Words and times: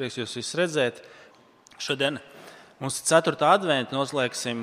prieks 0.00 0.16
jūs 0.16 0.32
visus 0.38 0.56
redzēt. 0.56 1.00
Šodien 1.76 2.16
mums 2.80 3.02
ir 3.02 3.08
4. 3.10 3.36
advents, 3.44 3.92
noslēgsim 3.92 4.62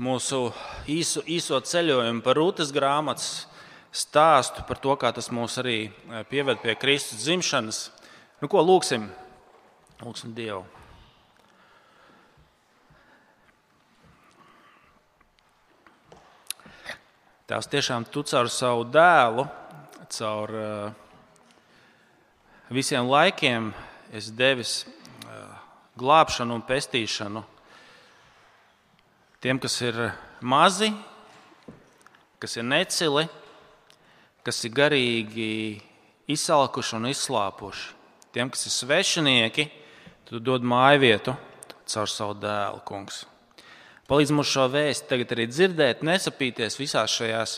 mūsu 0.00 0.46
īso, 0.88 1.20
īso 1.28 1.58
ceļojumu 1.60 2.24
par 2.24 2.38
Rūtas 2.40 2.72
grāmatas 2.72 3.26
stāstu, 3.92 4.64
par 4.64 4.80
to, 4.80 4.94
kā 4.96 5.10
tas 5.12 5.28
mūs 5.28 5.58
arī 5.60 5.90
eh, 5.90 6.22
pieved 6.30 6.62
pie 6.62 6.78
Kristus 6.80 7.26
dzimšanas. 7.26 7.80
Nu, 8.40 8.48
ko 8.48 8.62
lūksim? 8.64 9.04
Lūksim 10.00 10.32
Dievu. 10.32 10.64
Tās 17.50 17.68
tiešām 17.68 18.08
tu 18.08 18.24
caur 18.24 18.48
savu 18.48 18.88
dēlu, 18.88 19.44
caur 20.14 20.56
uh, 20.56 21.06
visiem 22.70 23.10
laikiem 23.10 23.72
esi 24.10 24.32
devis 24.34 24.74
glābšanu 26.00 26.56
un 26.56 26.64
pestīšanu 26.66 27.42
tiem, 29.40 29.60
kas 29.62 29.76
ir 29.84 29.96
mazi, 30.40 30.90
kas 32.40 32.56
ir 32.58 32.66
necili, 32.66 33.26
kas 34.44 34.58
ir 34.64 34.74
garīgi 34.76 35.52
izsalkuši 36.30 36.96
un 36.98 37.08
izslāpuši. 37.10 37.88
Tiem, 38.34 38.50
kas 38.52 38.66
ir 38.68 38.74
svešinieki, 38.74 39.66
tu 40.28 40.38
dod 40.38 40.62
māju 40.62 41.00
vietu 41.02 41.34
caur 41.90 42.10
savu 42.10 42.36
dēlu, 42.38 42.82
kungs. 42.86 43.24
Palīdz 44.10 44.32
mums 44.34 44.50
šo 44.50 44.66
vēstu 44.70 45.08
tagad 45.10 45.34
arī 45.34 45.46
dzirdēt, 45.50 46.04
nesapīties 46.06 46.78
visās 46.78 47.14
šajās 47.14 47.56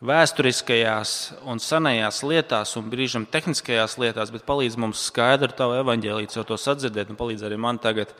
vēsturiskajās 0.00 1.14
un 1.48 1.60
senajās 1.60 2.22
lietās, 2.24 2.72
un 2.80 2.88
brīžam 2.92 3.26
tehniskajās 3.28 3.98
lietās, 4.00 4.32
bet 4.32 4.46
palīdz 4.48 4.78
mums 4.80 5.02
skaidri 5.10 5.52
tavu 5.56 5.76
evaņģēlīju, 5.82 6.32
jau 6.38 6.46
to 6.48 6.56
sadzirdēt, 6.60 7.12
un 7.12 7.20
palīdz 7.20 7.44
arī 7.44 7.60
man 7.60 7.80
tagad 7.82 8.14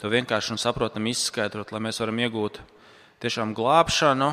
to 0.00 0.12
vienkārši 0.12 0.52
un 0.54 0.60
saprotami 0.60 1.14
izskaidrot, 1.14 1.72
lai 1.72 1.80
mēs 1.88 2.02
varam 2.02 2.20
iegūt 2.20 2.60
tiešām 3.24 3.56
glābšanu, 3.56 4.28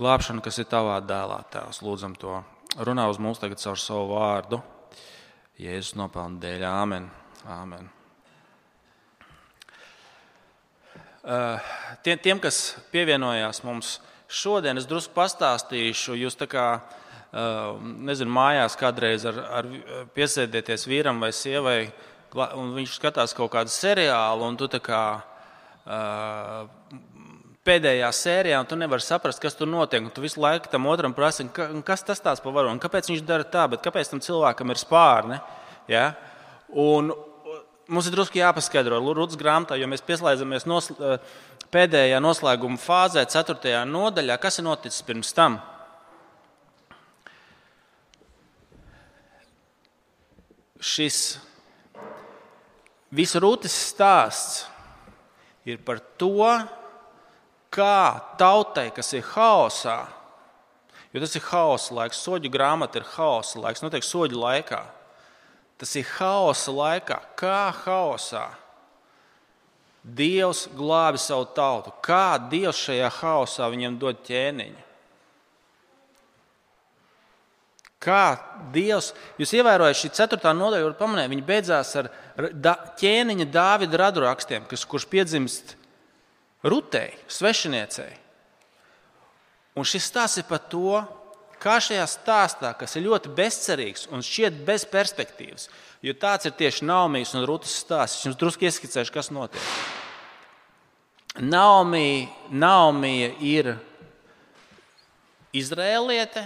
glābšanu, 0.00 0.40
kas 0.44 0.62
ir 0.62 0.68
tavā 0.70 0.96
dēlā. 1.04 1.42
Tēvs, 1.52 1.82
lūdzam 1.84 2.16
to. 2.16 2.40
Runā 2.80 3.08
uz 3.10 3.18
mums 3.20 3.40
tagad 3.42 3.60
caur 3.60 3.80
savu 3.80 4.14
vārdu. 4.14 4.60
Jēzus 5.60 5.96
nopelna 5.98 6.40
dēļ. 6.40 6.68
Āmen. 6.70 7.08
Āmen. 7.50 7.90
Eh, 11.20 11.72
tiem, 12.06 12.20
tiem, 12.22 12.38
kas 12.40 12.78
pievienojās 12.94 13.60
mums 13.66 13.98
šodien, 14.30 14.78
es 14.78 14.88
drusku 14.88 15.14
pastāstīšu. 15.16 16.16
Jūs 16.18 16.38
tā 16.38 16.48
kā 16.50 16.66
eh, 16.78 17.42
nezinu, 18.10 18.32
mājās 18.34 18.78
kādreiz 18.80 19.26
ar, 19.28 19.42
ar 19.60 19.68
piesēdieties 20.16 20.86
vīram 20.90 21.20
vai 21.22 21.32
sievai, 21.36 21.78
un 22.56 22.74
viņš 22.76 22.96
skatās 23.00 23.34
kaut 23.36 23.52
kādu 23.56 23.74
seriālu, 23.74 24.46
un 24.46 24.58
tu 24.60 24.70
tā 24.70 24.80
kā 24.84 25.04
eh, 25.18 26.98
pēdējā 27.66 28.10
sērijā, 28.16 28.60
un 28.60 28.68
tu 28.68 28.78
nevari 28.78 29.04
saprast, 29.04 29.42
kas 29.42 29.56
tur 29.58 29.68
notiek. 29.68 30.06
Tu 30.14 30.24
visu 30.24 30.40
laiku 30.42 30.70
tam 30.72 30.88
otram 30.90 31.14
prasi, 31.16 31.46
kas 31.86 32.06
tas 32.06 32.22
tāds 32.22 32.42
par 32.44 32.54
varonu, 32.56 32.80
kāpēc 32.82 33.10
viņš 33.10 33.24
dara 33.26 33.46
tā, 33.46 33.66
bet 33.70 33.84
kāpēc 33.84 34.12
tam 34.12 34.22
cilvēkam 34.24 34.72
ir 34.72 34.80
spārni. 34.80 35.40
Ja? 35.90 36.12
Un, 36.70 37.12
mums 37.90 38.06
ir 38.06 38.14
drusku 38.14 38.38
jāpaskaidro 38.38 39.00
Lūdzu 39.02 39.38
grāmatā, 39.40 39.76
jo 39.78 39.88
mēs 39.90 40.04
pieslēdzamies 40.06 40.66
nos, 40.70 40.90
eh, 40.94 41.18
pēdējā 41.74 42.20
noslēguma 42.22 42.78
fāzē, 42.78 43.26
4. 43.26 43.84
nodaļā. 43.84 44.38
Kas 44.40 44.58
ir 44.58 44.64
noticis 44.64 45.02
pirms 45.02 45.34
tam? 45.34 45.60
Šis 50.80 51.38
visu 53.12 53.40
rūtis 53.42 53.74
stāsts 53.74 54.64
ir 55.66 55.76
par 55.78 56.00
to, 56.16 56.46
kā 57.70 58.22
tautai, 58.38 58.88
kas 58.94 59.12
ir 59.12 59.22
haosā, 59.22 60.08
jo 61.12 61.20
tas 61.20 61.36
ir 61.36 61.42
haosa 61.42 61.94
laiks, 61.94 62.24
soļu 62.24 62.50
grāmata 62.50 62.96
ir 62.96 63.02
haosa 63.02 63.60
laiks, 63.60 63.82
notiek 63.82 64.02
soļu 64.02 64.40
laikā 64.40 64.99
Tas 65.80 65.94
ir 65.96 66.08
haosa 66.18 66.74
laikā. 66.76 67.16
Kā 67.40 67.70
haosā 67.84 68.50
Dievs 70.00 70.66
glābi 70.76 71.20
savu 71.20 71.46
tautu? 71.56 71.92
Kā 72.04 72.36
Dievs 72.52 72.78
šajā 72.86 73.08
haosā 73.20 73.68
viņam 73.72 73.98
dod 74.00 74.22
ķēniņu? 74.24 74.86
Kā 78.00 78.24
Dievs, 78.72 79.10
jūs 79.36 79.52
ievērojat 79.58 79.98
šī 80.00 80.08
ceturtā 80.16 80.54
nodaļa, 80.56 80.86
var 80.88 80.96
pamanīt, 80.96 81.28
viņa 81.34 81.44
beidzās 81.48 81.90
ar 82.00 82.08
da, 82.56 82.72
ķēniņa 82.96 83.46
Dāvida 83.52 84.00
radrakstiem, 84.00 84.64
kas, 84.68 84.86
kurš 84.88 85.04
piedzimst 85.12 85.74
rutei, 86.64 87.12
svešiniecei. 87.28 88.14
Un 89.76 89.84
šis 89.84 90.08
stāsts 90.08 90.40
ir 90.40 90.48
par 90.48 90.64
to, 90.72 91.02
kā 91.60 91.76
šajā 91.82 92.06
stāstā, 92.08 92.72
kas 92.78 92.96
ir 92.96 93.06
ļoti 93.06 93.32
bezcerīgs 93.36 94.08
un 94.10 94.24
šķiet 94.24 94.62
bez 94.66 94.86
perspektīvas, 94.88 95.68
jo 96.04 96.14
tāds 96.16 96.48
ir 96.48 96.56
tieši 96.58 96.88
Naumijas 96.88 97.34
un 97.36 97.46
Rūtas 97.48 97.76
stāsts. 97.82 98.20
Es 98.20 98.28
jums 98.28 98.38
drusku 98.40 98.66
ieskicēšu, 98.68 99.14
kas 99.14 99.30
notiek. 99.34 99.62
Naumija, 101.40 102.26
Naumija 102.50 103.30
ir 103.38 103.74
izrēliete, 105.54 106.42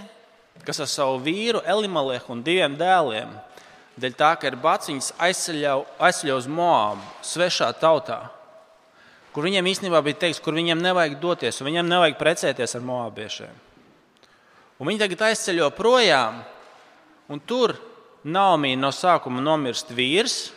kas 0.65 0.79
ar 0.83 0.89
savu 0.89 1.19
vīru 1.25 1.63
Elimalehu 1.65 2.35
un 2.35 2.43
diviem 2.45 2.77
dēliem, 2.79 3.33
dēļ 3.99 4.15
tā, 4.19 4.31
ka 4.39 4.51
ir 4.51 4.59
baciņas 4.61 5.13
aizceļā 5.25 6.37
uz 6.37 6.47
Moābu, 6.51 7.03
svešā 7.25 7.71
tautā, 7.81 8.25
kur 9.33 9.47
viņiem 9.47 9.67
īstenībā 9.71 10.01
bija 10.05 10.25
teiks, 10.25 10.41
kur 10.43 10.55
viņiem 10.55 10.83
nevajag 10.83 11.17
doties, 11.21 11.59
un 11.59 11.71
viņiem 11.71 11.89
nevajag 11.91 12.19
precēties 12.19 12.77
ar 12.77 12.85
moābiešiem. 12.85 13.63
Un 14.75 14.89
viņi 14.89 15.05
tagad 15.05 15.21
aizceļo 15.29 15.69
projām, 15.75 16.41
un 17.31 17.39
tur 17.39 17.75
Naumija 18.25 18.79
no 18.79 18.89
sākuma 18.89 19.43
nomirst 19.43 19.91
vīrs, 19.93 20.49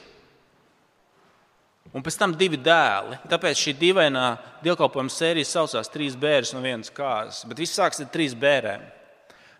un 1.92 2.04
pēc 2.04 2.16
tam 2.20 2.34
divi 2.36 2.58
dēli. 2.60 3.18
Tāpēc 3.28 3.60
šī 3.60 3.74
dīvainā 3.78 4.24
dievkalpojuma 4.64 5.12
sērija 5.12 5.48
saucās 5.48 5.92
Trīs 5.92 6.16
bērns 6.18 6.54
un 6.56 6.64
viens 6.64 6.92
kārtas, 6.94 7.44
bet 7.48 7.60
viss 7.60 7.76
sāksies 7.78 8.06
ar 8.06 8.12
trīs 8.14 8.34
bērniem. 8.38 8.86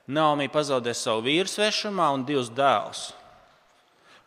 Naumija 0.09 0.53
pazaudē 0.55 0.95
savu 0.97 1.27
vīru 1.27 1.51
svešumā 1.53 2.09
un 2.17 2.25
divus 2.25 2.49
dēlus. 2.49 3.11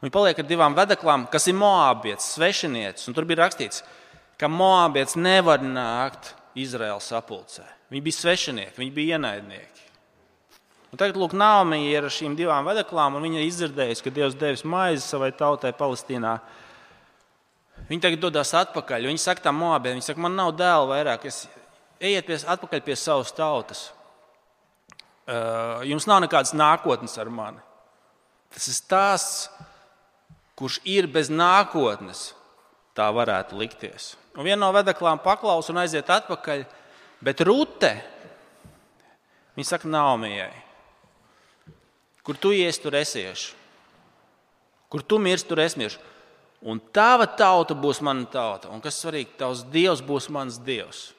Viņa 0.01 0.13
paliek 0.13 0.39
ar 0.41 0.47
divām 0.49 0.77
vedaklām, 0.77 1.27
kas 1.29 1.49
ir 1.49 1.57
moabietis, 1.57 2.31
svešinieces. 2.37 3.09
Tur 3.13 3.25
bija 3.29 3.43
rakstīts, 3.43 3.83
ka 4.37 4.49
moabietis 4.49 5.17
nevar 5.17 5.61
nākt 5.61 6.35
Izraēlas 6.57 7.09
sapulcē. 7.09 7.65
Viņi 7.93 8.05
bija 8.05 8.17
svešinieki, 8.17 8.77
viņi 8.81 8.93
bija 8.95 9.17
ienaidnieki. 9.17 9.90
Un 10.91 10.99
tagad, 10.99 11.15
lūk, 11.15 11.31
Nāmija 11.37 11.87
ir 11.87 12.05
ar 12.07 12.11
šīm 12.11 12.33
divām 12.35 12.67
vedaklām, 12.67 13.15
un 13.15 13.23
viņa 13.23 13.39
ir 13.39 13.47
izdzirdējusi, 13.47 14.03
ka 14.03 14.11
Dievs 14.11 14.35
devis 14.35 14.65
maizi 14.67 15.05
savai 15.05 15.29
tautai 15.31 15.71
Palestīnā. 15.75 16.33
Viņa 17.87 18.03
tagad 18.03 18.23
dodas 18.23 18.51
atpakaļ. 18.59 19.07
Viņa 19.07 19.21
saka, 19.23 19.45
tam 19.45 19.61
Moabiem, 19.63 19.95
viņa 19.95 20.09
saka, 20.09 20.23
man 20.23 20.35
nav 20.35 20.51
dēla 20.59 20.89
vairāk, 20.89 21.27
es 21.31 21.45
ejiet 21.95 22.27
pie, 22.27 22.37
atpakaļ 22.43 22.83
pie 22.83 22.97
savas 22.99 23.31
tautas. 23.35 23.85
Uh, 25.31 25.79
jums 25.87 26.07
nav 26.09 26.19
nekādas 26.25 26.51
nākotnes 26.57 27.15
ar 27.21 27.31
mani. 27.31 27.61
Tas 28.51 28.67
ir 28.67 28.75
stāsts, 28.75 29.45
kurš 30.59 30.81
ir 30.83 31.07
bez 31.07 31.31
nākotnes. 31.31 32.33
Tā 32.97 33.05
varētu 33.15 33.55
likties. 33.55 34.17
Un 34.35 34.43
viena 34.43 34.59
no 34.65 34.73
vedaklām 34.75 35.21
paklausa 35.23 35.71
un 35.71 35.79
aiziet 35.79 36.09
atpakaļ, 36.11 36.65
bet 37.23 37.43
Rūte, 37.47 37.93
viņa 39.55 39.69
saka, 39.69 39.87
Naumijai, 39.87 40.51
Kur 42.25 42.37
tu 42.37 42.51
ies, 42.53 42.77
tur 42.81 42.95
esiešu. 42.99 43.55
Kur 44.91 45.03
tu 45.03 45.17
mirsti, 45.21 45.49
tur 45.49 45.61
esmiešu. 45.63 46.01
Un 46.61 46.77
tava 46.93 47.25
tauta 47.25 47.73
būs 47.73 48.03
mana 48.05 48.27
tauta. 48.29 48.69
Un 48.69 48.83
kas 48.83 48.99
svarīgi, 49.01 49.33
tavs 49.39 49.63
dievs 49.73 50.03
būs 50.05 50.27
mans 50.29 50.59
dievs. 50.61 51.09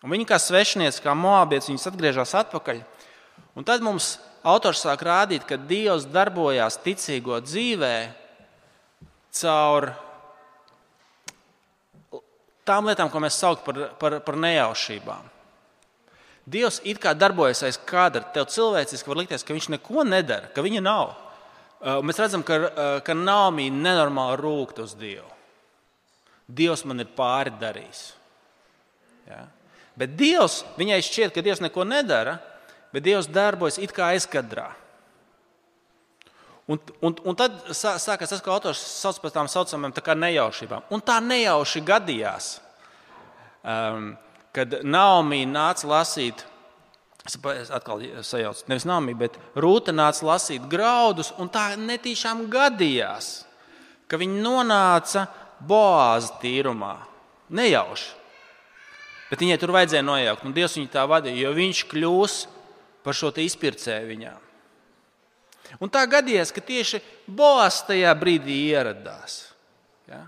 Un 0.00 0.12
viņi 0.12 0.26
kā 0.28 0.36
svešinieci, 0.40 1.02
kā 1.04 1.14
moabietis, 1.16 1.68
viņas 1.70 1.88
atgriežas 1.90 2.34
atpakaļ. 2.40 2.82
Un 3.56 3.66
tad 3.68 3.84
mums 3.84 4.14
autors 4.46 4.80
sāk 4.84 5.02
rādīt, 5.04 5.44
ka 5.48 5.58
Dievs 5.60 6.06
darbojās 6.08 6.78
ticīgo 6.84 7.40
dzīvē 7.44 7.94
caur 9.40 9.90
tām 12.66 12.88
lietām, 12.88 13.10
ko 13.12 13.20
mēs 13.22 13.38
saucam 13.40 13.66
par, 13.66 13.82
par, 14.00 14.18
par 14.24 14.40
nejaušībām. 14.40 15.29
Dievs 16.50 16.80
it 16.88 16.98
kā 17.02 17.12
darbojas 17.14 17.62
aiz 17.66 17.78
kadra. 17.86 18.24
Tev 18.34 18.48
cilvēciski 18.50 19.10
var 19.10 19.20
likties, 19.20 19.44
ka 19.46 19.54
viņš 19.54 19.70
neko 19.76 20.06
nedara, 20.08 20.50
ka 20.54 20.64
viņa 20.64 20.82
nav. 20.82 21.12
Uh, 21.80 22.00
mēs 22.04 22.18
redzam, 22.20 22.42
ka, 22.44 22.58
uh, 22.58 22.88
ka 23.04 23.14
Nāmija 23.16 23.72
nenormāli 23.72 24.40
rūkt 24.40 24.82
uz 24.82 24.96
Dievu. 24.98 25.28
Dievs 26.50 26.82
man 26.88 27.00
ir 27.00 27.08
pāri 27.16 27.52
darījis. 27.60 28.02
Ja? 29.30 29.44
Bet 29.98 30.16
Dievs, 30.18 30.62
viņai 30.78 31.00
šķiet, 31.06 31.32
ka 31.34 31.44
Dievs 31.44 31.62
neko 31.62 31.86
nedara, 31.88 32.38
bet 32.92 33.06
Dievs 33.06 33.30
darbojas 33.30 33.78
it 33.80 33.94
kā 33.96 34.10
aizkadrā. 34.14 34.70
Un, 36.70 36.78
un, 37.02 37.16
un 37.26 37.38
tad 37.38 37.56
sākās 37.74 38.30
tas, 38.30 38.42
ko 38.44 38.52
autors 38.54 38.78
sauc 38.78 39.18
par 39.22 39.32
tām 39.34 39.48
saucamām 39.50 39.94
tā 39.94 40.14
nejaušībām. 40.14 40.86
Un 40.94 41.02
tā 41.02 41.16
nejauši 41.24 41.82
gadījās, 41.86 42.50
um, 43.64 44.12
kad 44.56 44.80
Naomi 44.82 45.44
nāca 45.48 45.88
lasīt. 45.90 46.46
Es 47.28 47.70
atkal 47.74 48.00
sajaucu, 48.24 48.64
nevis 48.70 48.86
Nāmī, 48.88 49.12
bet 49.18 49.36
Rūta 49.60 49.92
nāca 49.92 50.24
lasīt 50.24 50.64
graudus, 50.70 51.34
un 51.38 51.50
tā 51.52 51.74
netīšām 51.76 52.46
gadījās, 52.50 53.28
ka 54.08 54.18
viņi 54.18 54.40
nonāca 54.40 55.26
Boāza 55.60 56.38
tīrumā. 56.40 56.94
Nejauši. 57.52 58.16
Bet 59.30 59.44
viņai 59.44 59.58
tur 59.62 59.74
vajadzēja 59.76 60.02
nojaukt, 60.02 60.46
un 60.48 60.54
Dievs 60.56 60.78
viņu 60.78 60.90
tā 60.90 61.04
vadīja, 61.06 61.44
jo 61.44 61.52
viņš 61.54 61.82
kļūs 61.92 62.38
par 63.04 63.16
šo 63.16 63.30
izpircēju 63.44 64.08
viņām. 64.08 64.46
Un 65.78 65.92
tā 65.92 66.02
gadījās, 66.10 66.50
ka 66.50 66.64
tieši 66.64 66.98
Boas 67.28 67.84
tajā 67.86 68.10
brīdī 68.18 68.56
ieradās. 68.72 69.52
Ja? 70.10 70.24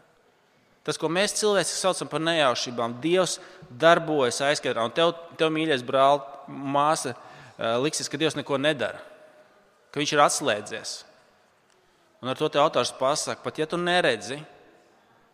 Tas, 0.86 0.98
ko 0.98 1.10
mēs 1.10 1.34
cilvēki 1.40 1.72
saucam 1.72 2.10
par 2.10 2.22
nejaušībām, 2.22 3.00
Dievs 3.02 3.40
darbojas 3.78 4.40
aizkadrā. 4.44 4.84
Un 4.86 4.94
tev, 4.94 5.14
tev 5.38 5.52
mīļais 5.54 5.84
brāl, 5.86 6.20
māsa, 6.48 7.14
eh, 7.14 7.76
liksies, 7.82 8.10
ka 8.10 8.20
Dievs 8.20 8.36
neko 8.38 8.58
nedara, 8.58 9.00
ka 9.92 10.00
viņš 10.00 10.12
ir 10.12 10.24
atslēdzies. 10.24 11.04
Un 12.22 12.28
ar 12.28 12.36
to 12.38 12.48
te 12.48 12.58
autors 12.58 12.92
pasaka, 12.92 13.42
pat 13.42 13.58
ja 13.58 13.66
tu 13.66 13.76
neredzi, 13.76 14.44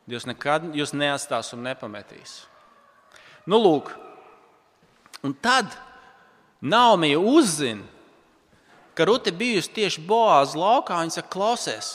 Dievs 0.09 0.25
nekad 0.25 0.73
jūs 0.73 0.95
neatstās 0.97 1.53
un 1.53 1.67
nepametīs. 1.67 2.47
Nu, 3.47 3.59
lūk, 3.61 3.93
un 5.23 5.35
tad 5.35 5.77
Naumija 6.61 7.21
uzzina, 7.21 7.85
ka 8.95 9.05
Rute 9.05 9.31
bijusi 9.31 9.71
tieši 9.77 10.03
Boāza 10.09 10.59
laukā, 10.59 10.97
viņa 11.05 11.21
saka, 11.21 11.31
klausies. 11.31 11.91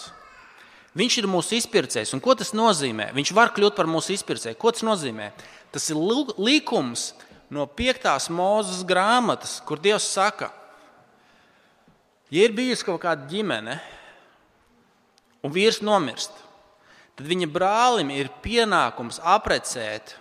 Viņš 0.96 1.18
ir 1.20 1.28
mūsu 1.28 1.58
izpircējs. 1.58 2.14
Un 2.14 2.22
ko 2.24 2.36
tas 2.38 2.54
nozīmē? 2.56 3.10
Viņš 3.18 3.34
var 3.36 3.52
kļūt 3.52 3.76
par 3.76 3.90
mūsu 3.90 4.14
izpircēju. 4.14 4.60
Ko 4.62 4.72
tas 4.72 4.86
nozīmē? 4.86 5.32
Tas 5.74 5.90
ir 5.90 5.98
likums 6.38 7.12
no 7.54 7.66
5. 7.66 8.30
mūzes 8.34 8.84
grāmatas, 8.86 9.58
kur 9.66 9.82
Dievs 9.82 10.06
saka, 10.14 10.52
ja 12.34 12.46
ir 12.46 12.56
bijusi 12.56 12.86
kaut 12.86 13.02
kāda 13.04 13.28
ģimene, 13.30 13.78
un 15.44 15.54
vīrs 15.54 15.82
nomirst, 15.84 16.34
tad 17.18 17.30
viņa 17.30 17.50
brālim 17.52 18.14
ir 18.14 18.32
pienākums 18.46 19.20
aprecēt 19.20 20.16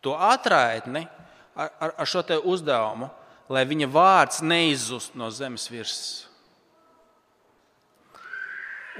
to 0.00 0.14
atraitni 0.14 1.04
ar, 1.54 1.70
ar, 1.78 1.94
ar 1.98 2.08
šo 2.08 2.22
uzdevumu 2.40 3.10
lai 3.50 3.66
viņa 3.66 3.88
vārds 3.90 4.42
neizzust 4.46 5.16
no 5.18 5.30
zemes 5.34 5.66
virsmas. 5.70 6.29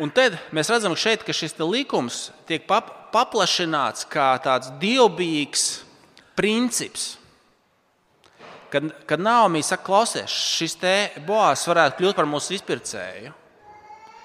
Un 0.00 0.08
tad 0.16 0.38
mēs 0.56 0.70
redzam, 0.72 0.96
šeit, 0.96 1.24
ka 1.26 1.34
šis 1.36 1.58
likums 1.60 2.30
tiek 2.48 2.64
pap 2.68 3.00
paplašināts 3.10 4.06
kā 4.10 4.32
tāds 4.42 4.70
dievbijīgs 4.80 5.82
princips. 6.38 7.16
Kad, 8.70 8.86
kad 9.06 9.20
Naomi 9.20 9.64
saka, 9.66 9.82
klausies, 9.88 10.30
šis 10.30 10.76
te 10.78 10.94
boās 11.26 11.66
varētu 11.66 11.98
kļūt 11.98 12.18
par 12.20 12.28
mūsu 12.30 12.54
izpircēju. 12.54 13.32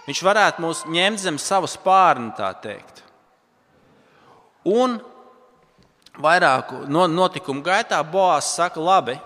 Viņš 0.06 0.22
varētu 0.22 0.62
mūs 0.62 0.84
ņemt 0.86 1.24
zem 1.24 1.40
savu 1.42 1.68
spārnu, 1.70 2.30
tā 2.38 2.52
teikt. 2.62 3.02
Un 4.70 5.00
vairāku 6.22 6.86
notikumu 6.90 7.66
gaitā 7.66 7.98
Boās 8.06 8.52
saka, 8.56 8.82
labi, 8.82 9.18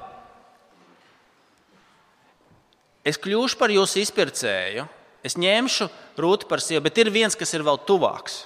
es 3.03 3.19
kļūšu 3.19 3.59
par 3.59 3.75
jūsu 3.75 3.99
izpircēju, 4.05 4.87
es 5.25 5.35
ņemšu 5.39 5.89
rūtu 6.19 6.47
par 6.49 6.63
sievu, 6.63 6.83
bet 6.87 6.97
ir 7.01 7.11
viens, 7.13 7.35
kas 7.37 7.53
ir 7.55 7.65
vēl 7.65 7.81
tuvāks. 7.87 8.43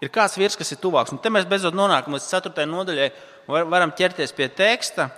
Ir 0.00 0.08
kāds 0.12 0.38
vīrs, 0.40 0.56
kas 0.56 0.72
ir 0.72 0.80
tuvāks. 0.80 1.12
Un 1.12 1.20
te 1.20 1.32
mēs 1.32 1.48
beidzot 1.48 1.76
nonākam 1.76 2.16
līdz 2.16 2.28
4. 2.32 2.64
nodaļai, 2.68 3.10
un 3.48 3.72
varam 3.72 3.92
ķerties 3.92 4.32
pie 4.36 4.48
teksta, 4.48 5.10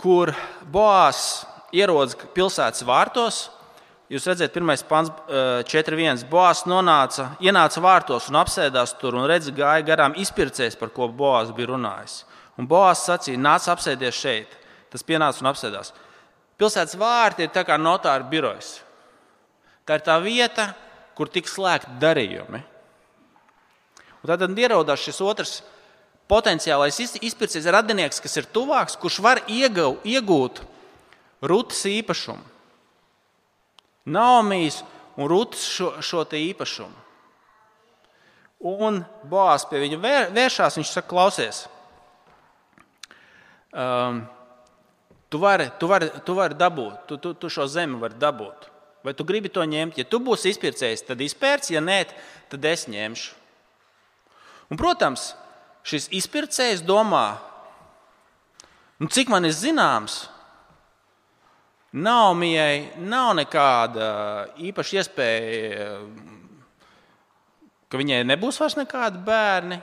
kur 0.00 0.32
Boās 0.72 1.42
ierodas 1.76 2.16
pilsētas 2.34 2.86
vārtos. 2.88 3.48
Jūs 4.10 4.24
redzat, 4.26 4.50
pirmais 4.54 4.82
pants, 4.82 5.12
4.1. 5.70 6.24
Boās 6.32 6.64
nonāca, 6.66 7.28
ienāca 7.44 7.82
vārtos 7.84 8.26
un 8.32 8.40
apsēdās 8.40 8.96
tur, 8.98 9.14
un 9.14 9.28
redz, 9.30 9.52
gāja 9.54 9.84
garām 9.86 10.16
izpircējs, 10.18 10.78
par 10.80 10.90
ko 10.96 11.06
Boās 11.14 11.52
bija 11.54 11.70
runājis. 11.70 12.24
Un 12.58 12.66
Boās 12.70 13.04
sacīja, 13.06 13.38
nāc 13.38 13.68
apsēties 13.70 14.16
šeit. 14.16 14.56
Tas 14.90 15.06
pienāca 15.06 15.44
un 15.44 15.52
apsēdās. 15.52 15.92
Pilsētas 16.58 16.98
vārti 16.98 17.46
ir 17.46 17.52
kā 17.54 17.76
notāra 17.78 18.26
birojas. 18.26 18.80
Tā 19.88 19.98
ir 19.98 20.04
tā 20.06 20.16
vieta, 20.22 20.70
kur 21.18 21.30
tiks 21.32 21.56
slēgti 21.56 21.98
darījumi. 22.02 22.62
Un 24.20 24.30
tad 24.30 24.44
ierodās 24.58 25.02
šis 25.02 25.20
otrs 25.24 25.52
potenciālais 26.30 26.98
izpircējs 27.00 27.68
radinieks, 27.72 28.20
kas 28.22 28.36
ir 28.38 28.48
tuvāks, 28.52 28.98
kurš 29.00 29.18
var 29.24 29.42
iegau, 29.50 29.96
iegūt 30.06 30.62
rūtas 31.42 31.82
īpašumu. 31.90 32.44
Naomijas 34.10 34.80
un 35.16 35.28
rūtas 35.30 35.64
šo, 35.68 35.92
šo 36.04 36.24
īpašumu. 36.24 37.06
Un 38.70 39.00
Boās 39.24 39.64
pie 39.68 39.80
viņa 39.80 39.98
vēršās, 40.36 40.76
viņš 40.76 40.92
saka, 40.92 41.08
klausies. 41.08 41.64
Um, 43.72 44.26
Tu 45.30 45.38
vari, 45.38 45.68
tu 45.78 46.34
vari 46.34 46.56
dabūt, 46.58 47.06
tu, 47.06 47.16
tu, 47.22 47.30
tu 47.38 47.46
šo 47.46 47.68
zemi 47.70 48.00
vari 48.02 48.18
dabūt. 48.18 48.66
Vai 49.04 49.14
tu 49.16 49.24
gribi 49.24 49.48
to 49.48 49.64
ņemt? 49.64 49.96
Ja 50.00 50.04
tu 50.04 50.20
būsi 50.20 50.52
izpircējis, 50.52 51.06
tad 51.08 51.22
izpērci, 51.24 51.74
ja 51.76 51.80
nē, 51.84 52.02
tad 52.52 52.66
es 52.68 52.84
ņemšu. 52.90 53.36
Un, 54.70 54.78
protams, 54.78 55.32
šis 55.88 56.10
izpircējs 56.20 56.84
domā, 56.86 57.40
nu, 59.00 59.08
cik 59.10 59.32
man 59.32 59.48
ir 59.48 59.56
zināms, 59.56 60.26
Naumijai 61.90 62.92
nav 63.02 63.32
nekāda 63.34 64.10
īpaša 64.62 65.00
iespēja, 65.00 65.88
ka 67.90 67.98
viņai 67.98 68.20
nebūs 68.28 68.60
vairs 68.62 68.76
nekādi 68.78 69.18
bērni. 69.26 69.80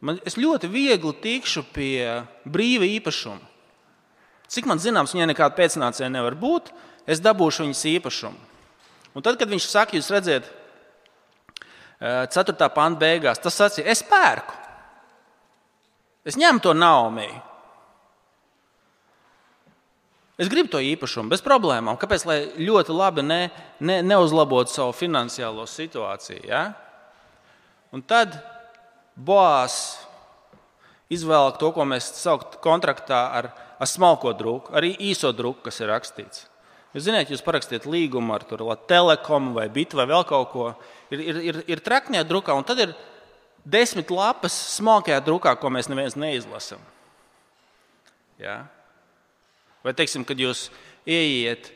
Man, 0.00 0.16
es 0.24 0.38
ļoti 0.40 0.70
viegli 0.72 1.12
tikšu 1.20 1.66
pie 1.76 2.24
brīva 2.48 2.88
īpašuma. 2.88 3.52
Cik 4.54 4.68
man 4.70 4.78
zināms, 4.82 5.14
viņai 5.14 5.32
nekāda 5.32 5.56
pēcnācēja 5.58 6.12
nevar 6.14 6.36
būt, 6.38 6.70
es 7.10 7.22
dabūšu 7.22 7.66
viņas 7.66 7.86
īpašumu. 7.96 8.52
Un 9.14 9.22
tad, 9.22 9.38
kad 9.38 9.50
viņš 9.50 9.66
saka, 9.66 9.98
jūs 9.98 10.10
redzat, 10.14 10.46
4. 12.00 12.54
pānta 12.74 13.00
beigās, 13.00 13.40
tas 13.42 13.56
sacīja, 13.58 13.88
es 13.90 14.02
pērku. 14.06 14.60
Es 16.24 16.38
ņemu 16.40 16.62
to 16.64 16.72
naumiju. 16.76 17.42
Es 20.40 20.50
gribu 20.50 20.72
to 20.72 20.80
īpašumu 20.82 21.30
bez 21.30 21.44
problēmām. 21.46 21.94
Kāpēc? 22.00 22.24
Lai 22.26 22.38
ļoti 22.58 22.94
labi 22.96 23.22
ne, 23.22 23.42
ne, 23.78 24.00
neuzlabotu 24.02 24.72
savu 24.72 24.94
finansiālo 24.96 25.66
situāciju. 25.70 26.42
Ja? 26.48 26.64
Un 27.94 28.02
tad 28.02 28.34
Boās 29.14 29.76
izvēlēt 31.14 31.60
to, 31.60 31.70
ko 31.70 31.86
mēs 31.86 32.08
saucam 32.18 32.58
kontraktā 32.64 33.20
ar 33.38 33.52
ar 33.78 33.90
smalko 33.90 34.32
druku, 34.36 34.72
arī 34.76 34.94
īso 35.10 35.32
druku, 35.34 35.64
kas 35.66 35.80
ir 35.80 35.90
rakstīts. 35.92 36.46
Jūs 36.94 37.08
zināt, 37.08 37.30
jūs 37.32 37.42
parakstiet 37.42 37.88
līgumu 37.90 38.36
ar 38.36 38.44
telekomu 38.86 39.56
vai 39.56 39.66
bitu 39.72 39.98
vai 39.98 40.06
vēl 40.06 40.22
kaut 40.28 40.50
ko. 40.52 40.66
Ir, 41.10 41.20
ir, 41.20 41.40
ir, 41.42 41.56
ir 41.74 41.82
trakņā 41.82 42.22
drukā, 42.28 42.54
un 42.54 42.66
tad 42.66 42.84
ir 42.84 42.92
desmit 43.66 44.12
lapas 44.14 44.54
smalkajā 44.76 45.18
drukā, 45.26 45.56
ko 45.58 45.72
mēs 45.74 45.90
neviens 45.90 46.14
neizlasām. 46.14 46.78
Ja? 48.38 48.60
Vai, 49.82 49.94
teiksim, 49.96 50.22
kad 50.24 50.38
jūs 50.38 50.68
ieiet 51.02 51.72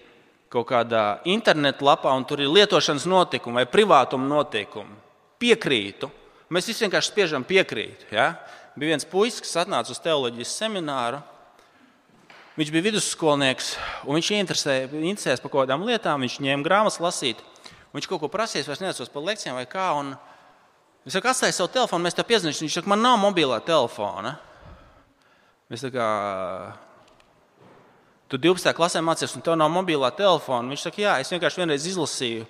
kaut 0.53 0.69
kādā 0.71 1.19
internetu 1.29 1.89
lapā, 1.89 2.13
un 2.15 2.25
tur 2.25 2.41
ir 2.41 2.53
lietošanas 2.53 3.09
notikumi 3.11 3.59
vai 3.59 3.67
privātuma 3.69 4.31
notikumi, 4.31 4.95
piekrītu. 5.43 6.09
Mēs 6.55 6.71
visi 6.71 6.87
vienkārši 6.87 7.11
spiežam 7.11 7.45
piekrīt. 7.45 8.07
Ja? 8.15 8.31
Bija 8.79 8.95
viens 8.95 9.09
puisis, 9.09 9.43
kas 9.43 9.65
atnāca 9.65 9.93
uz 9.93 10.01
teoloģijas 10.05 10.55
semināru 10.63 11.19
Viņš 12.59 12.73
bija 12.75 12.89
vidusskolnieks, 12.89 13.77
un 14.03 14.17
viņš 14.17 14.29
interesējās 14.35 15.39
par 15.39 15.51
kaut 15.53 15.61
kādām 15.61 15.85
lietām, 15.87 16.25
viņš 16.25 16.41
ņēma 16.43 16.65
grāmatas 16.67 16.97
lasīt. 16.99 17.39
Viņš 17.95 18.07
kaut 18.11 18.19
ko 18.25 18.29
prasīs, 18.33 18.67
vairs 18.67 18.81
neatceros 18.83 19.13
par 19.13 19.23
lekcijām 19.29 19.55
vai 19.55 19.67
kā. 19.71 19.93
Un 19.95 20.17
es 21.07 21.15
saku, 21.15 21.31
atstāj 21.31 21.53
savu 21.55 21.71
telefonu, 21.77 22.03
mēs 22.03 22.17
te 22.19 22.25
piezīmēsim. 22.27 22.67
Viņš 22.67 22.79
saka, 22.81 22.91
man 22.91 23.05
nav 23.05 23.21
mobilā 23.23 23.61
telefona. 23.63 24.33
Mēs 25.71 25.85
tā 25.87 25.93
kā, 25.95 26.07
tu 28.27 28.41
12. 28.43 28.73
klasē 28.75 29.05
mācījies, 29.07 29.37
un 29.39 29.45
tev 29.47 29.55
nav 29.61 29.71
mobilā 29.71 30.11
telefona. 30.19 30.73
Viņš 30.73 30.87
saka, 30.89 31.01
jā, 31.05 31.13
es 31.23 31.31
vienkārši 31.31 31.63
vienreiz 31.63 31.87
izlasīju 31.93 32.49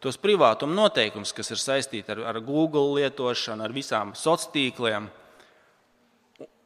tos 0.00 0.16
privātuma 0.16 0.72
noteikumus, 0.78 1.34
kas 1.36 1.52
ir 1.52 1.60
saistīti 1.60 2.14
ar, 2.14 2.22
ar 2.32 2.38
Google 2.40 2.94
lietošanu, 2.96 3.66
ar 3.68 3.76
visām 3.76 4.14
sociāliem 4.16 4.54
tīkliem. 4.56 5.10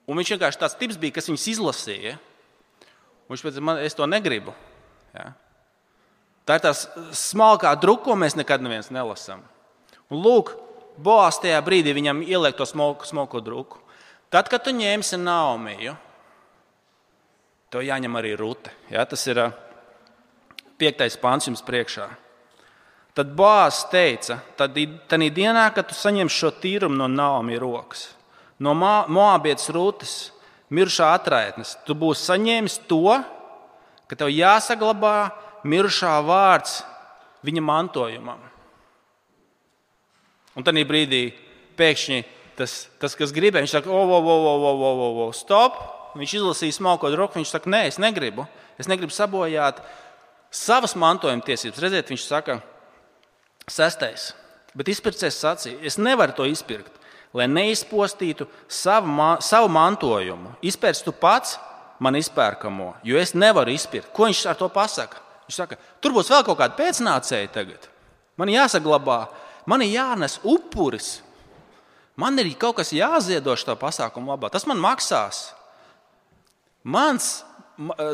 Un 0.06 0.22
viņš 0.22 0.32
vienkārši 0.36 0.62
tāds 0.62 0.78
tips 0.78 1.00
bija, 1.02 1.16
kas 1.18 1.26
viņus 1.32 1.48
izlasīja. 1.56 2.14
Viņš 3.30 3.44
teica, 3.46 3.64
man, 3.64 3.80
es 3.80 3.96
to 3.96 4.06
negribu. 4.08 4.52
Ja? 5.14 5.32
Tā 6.44 6.58
ir 6.58 6.64
tā 6.66 6.74
smalkā 7.16 7.72
druka, 7.80 8.10
ko 8.10 8.18
mēs 8.20 8.36
nekad 8.36 8.64
nelasām. 8.64 9.42
Un 10.12 10.20
lūk, 10.24 10.52
Boās 10.94 11.40
tajā 11.42 11.58
brīdī 11.66 11.90
viņam 11.96 12.20
ieliek 12.22 12.54
to 12.54 12.66
smalko, 12.68 13.06
smalko 13.08 13.40
druku. 13.42 13.80
Tad, 14.30 14.46
kad 14.50 14.62
tu 14.62 14.70
ņemsi 14.70 15.18
Naumiju, 15.18 15.96
to 17.70 17.82
jāņem 17.82 18.14
arī 18.20 18.36
Rute. 18.38 18.70
Ja? 18.92 19.02
Tas 19.08 19.24
ir 19.26 19.40
piektais 20.78 21.16
pāns 21.18 21.48
jums 21.48 21.64
priekšā. 21.66 22.06
Tad 23.14 23.30
Boās 23.34 23.84
teica, 23.90 24.40
tad 24.58 24.74
tādā 25.10 25.30
dienā, 25.34 25.68
kad 25.74 25.86
tu 25.90 25.94
saņemsi 25.98 26.34
šo 26.34 26.52
tīrumu 26.62 26.98
no 26.98 27.06
Naumijas 27.10 27.62
rokas, 27.62 28.06
no 28.58 28.74
Moabietas 28.74 29.70
Rūtas, 29.74 30.14
mirušā 30.74 31.12
atraitnes, 31.14 31.76
tu 31.86 31.96
būsi 31.98 32.26
saņēmis 32.28 32.80
to, 32.90 33.18
ka 34.10 34.18
tev 34.18 34.32
jāsaglabā 34.32 35.30
mirušā 35.66 36.16
vārds 36.26 36.82
viņa 37.44 37.62
mantojumam. 37.64 38.40
Un 40.54 40.66
tad 40.66 40.78
brīdī 40.86 41.26
pēkšņi 41.78 42.20
tas, 42.58 42.84
tas 43.02 43.16
kas 43.18 43.34
gribēja, 43.34 43.64
viņš 43.64 43.74
saka, 43.74 43.90
o, 43.90 44.02
o, 44.06 44.20
o, 44.20 44.36
o, 44.46 44.54
o, 44.70 44.92
o, 44.92 45.10
o, 45.26 45.28
stop! 45.34 45.80
Viņš 46.14 46.36
izlasīja 46.38 46.76
smalko 46.76 47.10
roku, 47.10 47.40
viņš 47.40 47.50
saka, 47.50 47.70
nē, 47.70 47.88
es 47.90 47.98
negribu. 47.98 48.44
Es 48.78 48.86
negribu 48.86 49.10
sabojāt 49.10 49.80
savas 50.54 50.94
mantojuma 50.98 51.42
tiesības. 51.42 51.80
Redziet, 51.82 52.12
viņš 52.12 52.26
saka, 52.28 52.60
sestais. 53.66 54.30
Bet 54.78 54.90
izpircējs 54.90 55.40
sacīja, 55.42 55.80
es 55.86 55.98
nevaru 55.98 56.36
to 56.38 56.46
izpirkt, 56.50 56.94
lai 57.34 57.48
neizpostītu 57.50 58.46
savu, 58.70 59.10
savu 59.42 59.70
mantojumu. 59.74 60.54
Izpērc 60.62 61.02
tu 61.04 61.14
pats 61.18 61.58
man 62.02 62.16
izpērkamo, 62.18 62.94
jo 63.06 63.18
es 63.18 63.34
nevaru 63.34 63.74
izpirkt. 63.74 64.12
Ko 64.14 64.28
viņš 64.28 64.44
ar 64.50 64.58
to 64.58 64.68
pasaka? 64.72 65.20
Viņš 65.48 65.58
saka, 65.58 65.78
tur 66.00 66.14
būs 66.16 66.30
vēl 66.32 66.44
kaut 66.46 66.58
kāda 66.60 66.78
pēcnācēja 66.78 67.50
tagad. 67.52 67.88
Man 68.40 68.50
jāsaglabā, 68.50 69.24
man 69.68 69.84
ir 69.84 69.94
jānes 69.98 70.38
upuris. 70.42 71.18
Man 72.16 72.38
ir 72.38 72.52
kaut 72.58 72.78
kas 72.78 72.94
jāziedo 72.94 73.56
šo 73.58 73.74
pasākumu 73.78 74.32
labā. 74.32 74.50
Tas 74.54 74.66
man 74.70 74.78
maksās. 74.82 75.48
Mans, 76.84 77.42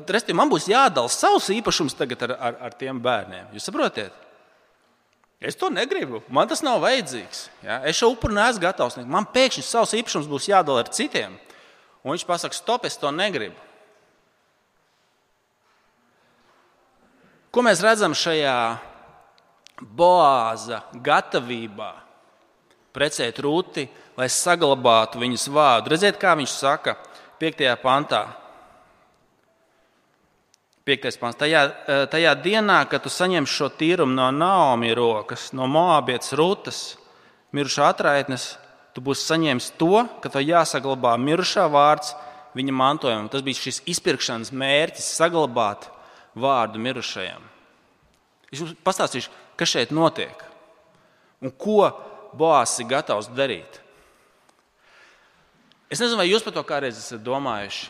resti, 0.08 0.32
man 0.36 0.48
būs 0.48 0.70
jādala 0.70 1.10
savs 1.12 1.50
īpašums 1.52 1.96
tagad 1.98 2.24
ar, 2.24 2.36
ar, 2.38 2.58
ar 2.68 2.76
tiem 2.80 3.00
bērniem. 3.02 3.50
Jūs 3.52 3.68
saprotat? 3.68 4.14
Es 5.40 5.56
to 5.56 5.70
negribu. 5.73 6.20
Man 6.28 6.49
tas 6.49 6.61
nav 6.61 6.82
vajadzīgs. 6.85 7.47
Ja? 7.64 7.78
Es 7.88 7.97
šo 7.97 8.11
upuri 8.12 8.37
neesmu 8.37 8.61
gatavs. 8.61 8.99
Man 9.09 9.25
pēkšņi 9.32 9.64
savs 9.64 9.94
īpašums 9.97 10.28
būs 10.28 10.50
jādala 10.52 10.85
ar 10.85 10.90
citiem. 10.92 11.38
Un 12.04 12.12
viņš 12.12 12.26
pasakā, 12.28 12.56
stop, 12.56 12.85
es 12.85 12.99
to 13.00 13.09
negribu. 13.12 13.56
Ko 17.50 17.64
mēs 17.66 17.80
redzam 17.82 18.12
šajā 18.14 18.56
boāza 19.80 20.85
gatavībā 20.94 21.90
precēt 22.94 23.40
rūti, 23.42 23.88
lai 24.20 24.28
saglabātu 24.30 25.18
viņas 25.23 25.49
vārdu? 25.50 25.90
Redziet, 25.90 26.20
kā 26.20 26.37
viņš 26.38 26.52
saka 26.52 26.94
5. 27.40 27.64
pantā. 27.82 28.23
5. 30.90 31.18
pants. 31.20 31.38
Tajā, 31.38 31.62
eh, 31.87 32.06
tajā 32.11 32.35
dienā, 32.42 32.82
kad 32.90 33.02
tu 33.02 33.09
saņemsi 33.12 33.54
šo 33.54 33.68
tīrumu 33.70 34.14
no 34.14 34.30
Naomi 34.30 34.90
rokas, 34.94 35.52
no 35.52 35.68
Moabietas 35.70 36.35
rūtas, 36.35 36.97
mirušā 37.54 37.92
atraitnes, 37.94 38.56
tu 38.94 39.00
būsi 39.00 39.28
saņēmis 39.30 39.70
to, 39.78 40.02
ka 40.23 40.28
tev 40.28 40.42
jāsaglabā 40.42 41.14
mirušā 41.20 41.68
vārds 41.70 42.14
viņa 42.59 42.75
mantojumam. 42.75 43.30
Tas 43.30 43.42
bija 43.47 43.61
šis 43.61 43.82
izpirkšanas 43.87 44.50
mērķis, 44.50 45.14
saglabāt 45.20 45.87
vārdu 46.35 46.82
mirušajam. 46.82 47.42
Es 48.50 48.59
jums 48.59 48.75
pastāstīšu, 48.82 49.30
kas 49.56 49.70
šeit 49.70 49.94
notiek 49.94 50.47
un 51.40 51.50
ko 51.50 51.90
Boās 52.30 52.76
ir 52.78 52.87
gatavs 52.87 53.26
darīt. 53.35 53.80
Es 55.90 55.99
nezinu, 55.99 56.20
vai 56.20 56.28
jūs 56.28 56.44
par 56.47 56.54
to 56.54 56.62
kādreiz 56.62 56.94
esat 56.94 57.25
domājuši, 57.26 57.88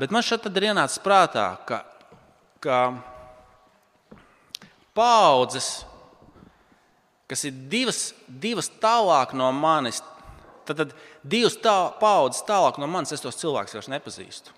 bet 0.00 0.12
man 0.14 0.24
šeit 0.24 0.46
ir 0.48 0.70
ienācis 0.70 1.02
prātā, 1.04 1.50
ka, 1.68 1.82
ka 2.64 2.78
paudzes, 4.96 5.82
kas 7.28 7.44
ir 7.44 7.58
divas, 7.68 8.12
divas 8.26 8.70
tālāk 8.80 9.34
no 9.36 9.50
manis, 9.52 10.00
tad, 10.64 10.80
tad 10.80 10.94
divas 11.20 11.58
tā, 11.60 11.76
paudzes 12.00 12.46
tālāk 12.48 12.80
no 12.80 12.88
manis 12.88 13.12
es 13.12 13.24
tos 13.24 13.36
cilvēkus 13.40 13.76
vairs 13.76 13.90
nepazīstu. 13.92 14.54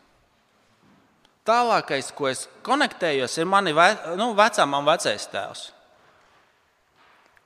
Tālākais, 1.50 2.12
ko 2.14 2.28
es 2.30 2.44
konektējos, 2.62 3.34
ir 3.40 3.48
mani 3.48 3.72
ve, 3.74 3.88
nu, 4.20 4.30
vecā 4.38 4.66
un 4.68 4.86
vecais 4.86 5.26
tēvs. 5.32 5.64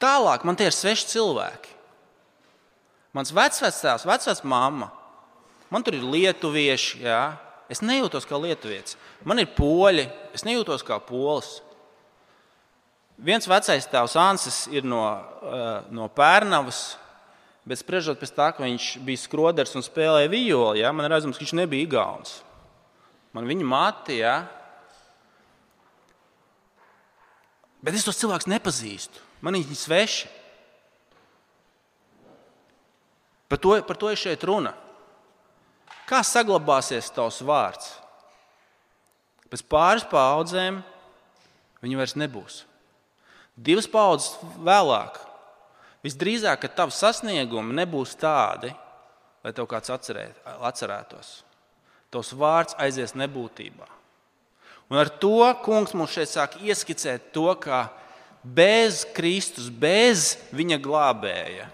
Tālāk 0.03 0.45
man 0.45 0.59
tie 0.59 0.69
ir 0.69 0.77
sveši 0.77 1.09
cilvēki. 1.15 1.73
Mans 3.15 3.31
vecvectēvs, 3.33 4.05
vecvecā 4.11 4.51
mamma, 4.51 4.91
man 5.71 5.87
tur 5.87 5.97
ir 5.97 6.05
lietuvieši. 6.05 7.05
Jā. 7.07 7.23
Es 7.75 7.83
nejūtos 7.83 8.29
kā 8.31 8.39
lietuvietis. 8.39 8.95
Man 9.27 9.43
ir 9.43 9.51
poļi, 9.57 10.07
es 10.37 10.47
nejūtos 10.47 10.87
kā 10.87 11.01
polis. 11.03 11.59
Viens 13.19 13.47
vecais 13.51 13.91
tēvs 13.91 14.17
Ansis 14.19 14.65
ir 14.71 14.87
no, 14.87 15.03
uh, 15.43 15.83
no 15.95 16.07
Pērnavas, 16.15 16.97
bet 17.67 17.83
spriežot 17.83 18.19
pēc 18.21 18.33
tā, 18.35 18.49
ka 18.55 18.63
viņš 18.63 18.89
bija 19.07 19.23
skroders 19.23 19.75
un 19.79 19.87
spēlēja 19.87 20.31
violi, 20.31 20.83
ja, 20.83 20.91
man 20.95 21.07
ir 21.07 21.19
aizdoms, 21.19 21.39
ka 21.39 21.47
viņš 21.47 21.57
nebija 21.63 21.87
igauns 21.87 22.41
man 23.35 23.51
viņa 23.51 23.67
māte. 23.67 24.17
Ja? 24.23 24.37
Bet 27.85 27.99
es 27.99 28.07
tos 28.07 28.21
cilvēkus 28.23 28.49
nepazīstu. 28.51 29.23
Man 29.45 29.59
viņi 29.59 29.75
ir 29.75 29.81
sveši. 29.81 30.33
Par 33.51 33.61
to, 33.61 33.75
par 33.85 33.99
to 34.01 34.09
ir 34.11 34.19
šeit 34.19 34.47
runa. 34.49 34.73
Kā 36.09 36.21
saglabāsies 36.27 37.09
tavs 37.15 37.41
vārds? 37.45 37.95
Pēc 39.49 39.63
pāris 39.71 40.05
paudzēm 40.11 40.83
viņi 41.85 42.01
vairs 42.01 42.17
nebūs. 42.19 42.65
Divas 43.55 43.89
paudzes 43.89 44.35
vēlāk. 44.65 45.21
Visdrīzāk, 46.05 46.61
ka 46.61 46.73
tavs 46.83 46.99
sasniegumi 47.01 47.77
nebūs 47.79 48.13
tādi, 48.21 48.75
lai 49.45 49.53
tev 49.57 49.69
kāds 49.71 49.93
atcerēt, 49.95 50.41
atcerētos 50.61 51.39
tavs 52.15 52.33
vārds 52.39 52.79
aizies 52.79 53.15
nebūtībā. 53.19 53.89
Un 54.93 55.01
ar 55.01 55.11
to 55.11 55.43
kungs 55.65 55.95
mums 55.97 56.15
šeit 56.15 56.31
sāk 56.31 56.59
ieskicēt 56.63 57.33
to, 57.35 57.49
ka 57.59 57.89
bez 58.45 59.03
Kristus, 59.17 59.71
bez 59.71 60.35
viņa 60.55 60.79
glābēja, 60.85 61.67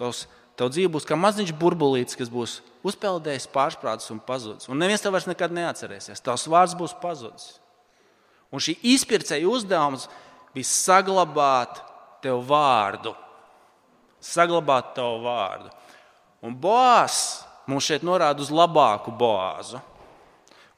tavs, 0.00 0.24
tav 0.60 0.68
dzīve 0.74 0.92
būs 0.92 1.08
kā 1.08 1.16
maziņš 1.16 1.54
burbulītis, 1.56 2.18
kas 2.20 2.28
būs 2.32 2.58
uzpeldējis, 2.84 3.48
pārsprādzis 3.54 4.12
un 4.12 4.20
pazudis. 4.24 4.68
Un 4.68 4.80
neviens 4.80 5.00
tev 5.00 5.16
vairs 5.16 5.28
nekad 5.28 5.54
neatcerēsies. 5.56 6.20
Tavs 6.20 6.44
vārds 6.52 6.76
būs 6.76 6.92
pazudis. 7.00 7.54
Un 8.52 8.60
šī 8.60 8.76
izpirkēja 8.92 9.48
uzdevums 9.48 10.08
bija 10.52 10.68
saglabāt 10.68 11.80
tev 12.24 12.42
vārdu. 12.48 13.14
Saglabāt 14.20 14.92
tavu 14.98 15.22
vārdu. 15.24 15.70
Un 16.44 16.56
Boās 16.56 17.40
mums 17.70 17.86
šeit 17.86 18.04
norāda 18.06 18.42
uz 18.42 18.50
labāku 18.52 19.12
boāzu, 19.14 19.80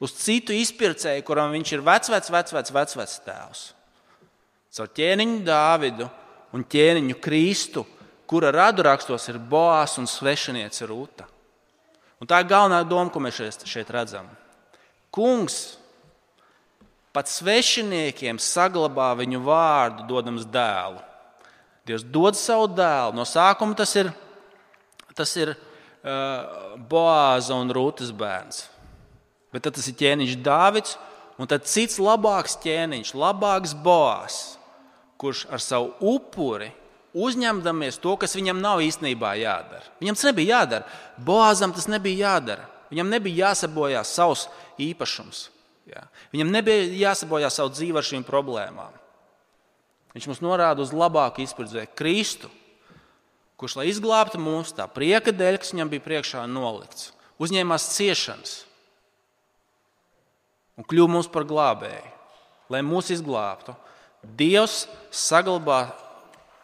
uz 0.03 0.13
citu 0.19 0.55
izpircēju, 0.55 1.23
kuram 1.25 1.53
viņš 1.55 1.73
ir 1.75 1.85
vecvec, 1.85 2.29
vecvec, 2.33 2.71
vecvec 2.75 3.15
tēvs. 3.25 3.63
Caur 4.73 4.89
ķēniņu 4.97 5.43
Dāvidu 5.47 6.09
un 6.53 6.65
ķēniņu 6.69 7.17
Kristu, 7.23 7.85
kura 8.33 8.49
radu 8.49 8.81
rakstos 8.81 9.27
ir 9.29 9.37
boās 9.37 9.93
un 10.01 10.07
svešiniece 10.09 10.87
Rūta. 10.89 11.27
Un 12.17 12.25
tā 12.25 12.39
ir 12.41 12.47
galvenā 12.49 12.79
doma, 12.81 13.11
ko 13.13 13.21
mēs 13.21 13.37
šeit, 13.37 13.65
šeit 13.69 13.91
redzam. 13.93 14.25
Kungs 15.13 15.75
pat 17.13 17.29
svešiniekiem 17.29 18.41
saglabā 18.41 19.11
viņu 19.21 19.43
vārdu, 19.45 20.07
dodams 20.09 20.49
dēlu. 20.49 20.97
Dievs 21.85 22.07
dod 22.09 22.33
savu 22.39 22.71
dēlu. 22.73 23.13
No 23.13 23.27
sākuma 23.29 23.77
tas 23.77 23.93
ir, 24.01 24.09
tas 25.13 25.37
ir 25.37 25.53
uh, 25.53 26.73
Boāza 26.89 27.53
un 27.53 27.69
Rūtas 27.69 28.09
bērns. 28.17 28.63
Bet 29.53 29.67
tad 29.67 29.77
tas 29.77 29.91
ir 29.91 29.99
ķēniņš 30.01 30.39
Dāvids, 30.41 30.97
un 31.37 31.45
tad 31.51 31.69
cits 31.69 32.01
labāks 32.01 32.57
ķēniņš, 32.65 33.13
labāks 33.13 33.77
Boāzs, 33.77 34.55
kurš 35.21 35.45
ar 35.53 35.61
savu 35.61 35.93
upuri 36.15 36.73
uzņemdamies 37.13 37.99
to, 38.01 38.15
kas 38.19 38.35
viņam 38.37 38.61
nav 38.61 38.81
īstenībā 38.83 39.35
jādara. 39.39 39.85
Viņam 40.01 40.17
tas 40.17 40.27
nebija 40.29 40.59
jādara. 40.59 40.87
Boāzam 41.17 41.73
tas 41.75 41.87
nebija 41.91 42.29
jādara. 42.29 42.67
Viņam 42.93 43.09
nebija 43.09 43.49
jāsabojā 43.49 44.03
savs 44.05 44.47
īpašums. 44.81 45.47
Jā. 45.89 46.03
Viņam 46.33 46.51
nebija 46.53 46.89
jāsabojā 47.09 47.49
savu 47.53 47.73
dzīvi 47.73 47.99
ar 47.99 48.07
šīm 48.07 48.25
problēmām. 48.27 48.99
Viņš 50.13 50.27
mums 50.29 50.43
norāda 50.45 50.83
uz 50.83 50.93
labāku 50.93 51.41
izpratni, 51.41 51.87
Kristu, 51.97 52.51
kurš, 53.57 53.79
lai 53.79 53.87
izglābtu 53.89 54.37
mūs 54.41 54.75
tā 54.77 54.85
prieka 54.89 55.33
dēļ, 55.33 55.57
kas 55.61 55.73
viņam 55.73 55.89
bija 55.89 56.05
priekšā 56.05 56.45
nolikts, 56.49 57.11
uzņēmās 57.41 57.89
ciešanas 57.95 58.53
un 60.77 60.85
kļuva 60.89 61.15
mums 61.15 61.29
par 61.33 61.45
glābēju, 61.49 62.13
lai 62.73 62.81
mūs 62.85 63.11
izglābtu. 63.13 63.75
Dievs 64.23 64.85
saglabā 65.11 65.87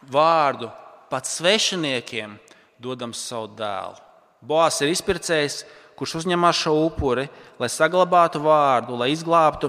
vārdu 0.08 0.70
pat 1.10 1.28
svešiniekiem, 1.28 2.36
dodams 2.80 3.20
savu 3.28 3.50
dēlu. 3.58 3.98
Boās 4.40 4.78
ir 4.80 4.92
izpircējs, 4.94 5.64
kurš 5.98 6.22
uzņemas 6.22 6.62
šo 6.62 6.72
upuri, 6.86 7.26
lai 7.60 7.68
saglabātu 7.68 8.40
vārdu, 8.40 8.96
lai 8.96 9.10
izglābtu, 9.12 9.68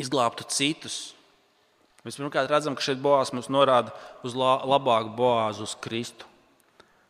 izglābtu 0.00 0.46
citus. 0.50 0.96
Mēs 2.06 2.18
pirmkārt 2.18 2.50
redzam, 2.50 2.74
ka 2.74 2.82
šeit 2.82 2.98
Boās 3.02 3.32
mums 3.34 3.50
norāda 3.50 3.94
uz 4.26 4.34
labāku 4.34 5.14
Boāzu, 5.18 5.66
uz 5.66 5.76
Kristu. 5.82 6.26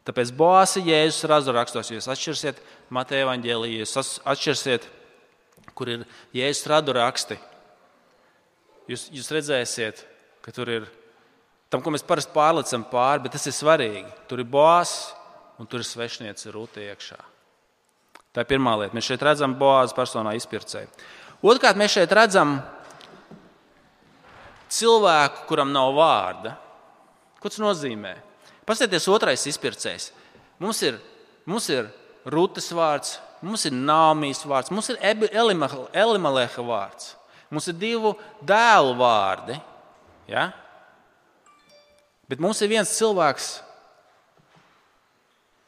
Tāpēc 0.07 0.31
Boās 0.37 0.77
ir 0.79 0.87
Jēzus 0.93 1.25
rakstos, 1.57 1.91
jūs 1.91 2.07
atšķirsiet 2.13 2.61
Mateja 2.95 3.25
evaņģēlīju, 3.27 3.81
jūs 3.83 4.21
atšķirsiet, 4.23 4.87
kur 5.75 5.91
ir 5.91 6.05
Jēzus 6.37 6.69
radu 6.71 6.95
raksti. 6.97 7.41
Jūs, 8.87 9.09
jūs 9.11 9.33
redzēsiet, 9.35 10.05
ka 10.45 10.55
tur 10.55 10.71
ir 10.71 10.87
tam, 11.71 11.83
ko 11.83 11.93
mēs 11.95 12.05
parasti 12.07 12.35
pārlecam 12.35 12.85
pāri, 12.91 13.25
bet 13.25 13.37
tas 13.37 13.47
ir 13.49 13.55
svarīgi. 13.57 14.11
Tur 14.31 14.43
ir 14.43 14.51
Boās 14.51 14.95
un 15.61 15.69
tur 15.69 15.83
ir 15.83 15.89
svešniece 15.89 16.53
Rūta 16.55 16.83
iekšā. 16.85 17.19
Tā 18.37 18.45
ir 18.45 18.51
pirmā 18.51 18.75
lieta. 18.77 18.97
Mēs 18.97 19.09
šeit 19.09 19.23
redzam 19.25 19.57
Boāzes 19.57 19.97
personā 19.97 20.35
izpircēju. 20.37 20.91
Otrkārt, 21.47 21.79
mēs 21.81 21.95
šeit 21.97 22.13
redzam 22.17 22.59
cilvēku, 24.73 25.47
kuram 25.49 25.73
nav 25.73 25.95
vārda. 25.97 26.57
Ko 27.41 27.53
tas 27.53 27.63
nozīmē? 27.63 28.17
Paskatieties, 28.67 29.09
otrais 29.13 29.47
izpircējs. 29.49 30.11
Mums 30.61 30.83
ir, 30.85 30.99
mums 31.49 31.69
ir 31.73 31.89
Rūtas 32.27 32.67
vārds, 32.75 33.17
mums 33.47 33.65
ir 33.69 33.75
Nāmijas 33.77 34.43
vārds, 34.49 34.73
mums 34.75 34.91
ir 34.91 34.99
Elimaleha 35.01 36.65
vārds. 36.67 37.13
Mums 37.53 37.69
ir 37.71 37.77
divu 37.79 38.17
dēlu 38.43 38.97
vārdi. 38.99 39.55
Ja? 40.27 40.49
Bet 42.27 42.43
mums 42.43 42.61
ir 42.63 42.71
viens 42.73 42.91
cilvēks, 42.99 43.51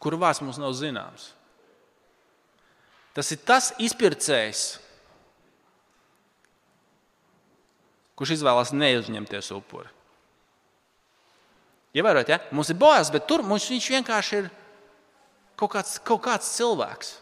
kuru 0.03 0.19
vārds 0.19 0.43
mums 0.43 0.59
nav 0.59 0.75
zināms. 0.79 1.33
Tas 3.15 3.31
ir 3.35 3.41
tas 3.47 3.71
izpircējs, 3.83 4.65
kurš 8.19 8.37
izvēlas 8.37 8.75
neuzņemties 8.75 9.53
upuri. 9.55 9.91
Ievērot, 11.99 12.29
ja? 12.31 12.41
mums 12.55 12.71
ir 12.71 12.79
bojās, 12.79 13.11
bet 13.11 13.27
tur 13.31 13.43
mums 13.47 13.67
viņš 13.71 13.87
vienkārši 13.95 14.39
ir 14.43 14.51
kaut 15.59 15.73
kāds, 15.73 15.97
kaut 16.07 16.21
kāds 16.27 16.51
cilvēks, 16.59 17.15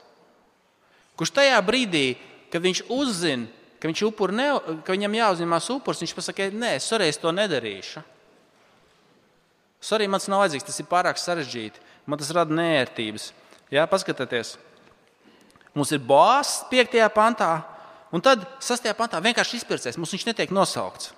kurš 1.16 1.32
tajā 1.38 1.60
brīdī, 1.64 2.16
kad 2.52 2.64
viņš 2.64 2.82
uzzina, 2.92 3.46
ka, 3.80 3.88
viņš 3.88 4.02
ne, 4.36 4.48
ka 4.84 4.96
viņam 4.96 5.16
jāuzņemās 5.20 5.70
upuris, 5.76 6.02
viņš 6.04 6.14
pasakā, 6.18 6.50
nē, 6.52 6.76
sorry, 6.82 7.08
es 7.12 7.20
to 7.20 7.32
nedarīšu. 7.32 8.02
Sorry, 9.86 10.08
man 10.10 10.18
tas 10.18 10.30
nav 10.32 10.42
vajadzīgs, 10.42 10.66
tas 10.66 10.82
ir 10.82 10.90
pārāk 10.90 11.20
sarežģīti, 11.22 11.82
man 12.10 12.18
tas 12.18 12.32
rada 12.34 12.54
nērtības. 12.54 13.30
Jā, 13.70 13.84
paskatieties, 13.90 14.56
Mums 15.76 15.92
ir 15.92 16.00
bāzes 16.00 16.62
5. 16.70 16.96
pantā, 17.12 17.50
un 18.14 18.22
tad 18.24 18.46
6. 18.64 18.88
pantā 18.96 19.20
vienkārši 19.20 19.60
izpircējs. 19.60 19.98
Mums 20.00 20.14
viņš 20.14 20.24
netiek 20.30 20.52
nosaukts. 20.56 21.10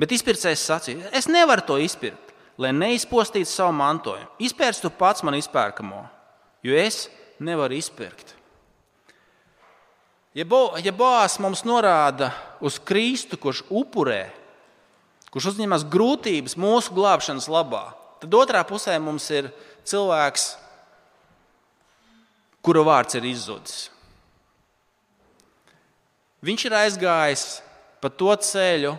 Bet 0.00 0.14
izpircējs 0.16 0.64
sacīja, 0.64 1.10
es 1.12 1.28
nevaru 1.28 1.64
to 1.68 1.76
izpirkt, 1.76 2.32
lai 2.56 2.70
neizpostītu 2.72 3.50
savu 3.50 3.74
mantojumu. 3.76 4.30
Izpērc 4.40 4.80
tu 4.80 4.88
pats 4.96 5.20
man 5.26 5.36
izpērkamo, 5.36 6.06
jo 6.64 6.78
es 6.80 7.04
nevaru 7.36 7.76
izpirkt. 7.76 8.32
Ja, 10.32 10.46
bo, 10.48 10.70
ja 10.80 10.94
Boās 10.96 11.36
mums 11.44 11.60
norāda 11.68 12.30
uz 12.64 12.78
Kristu, 12.80 13.36
kurš 13.36 13.60
upurē, 13.68 14.22
kurš 15.32 15.52
uzņemas 15.54 15.86
grūtības 15.88 16.58
mūsu 16.60 16.92
glābšanas 16.96 17.48
labā, 17.50 17.86
tad 18.20 18.34
otrā 18.36 18.62
pusē 18.68 18.98
mums 19.00 19.28
ir 19.32 19.48
cilvēks, 19.88 20.52
kura 22.62 22.84
vārds 22.86 23.18
ir 23.18 23.26
izzudis. 23.32 23.88
Viņš 26.42 26.66
ir 26.66 26.74
aizgājis 26.74 27.46
pa 28.02 28.10
to 28.10 28.34
ceļu, 28.34 28.96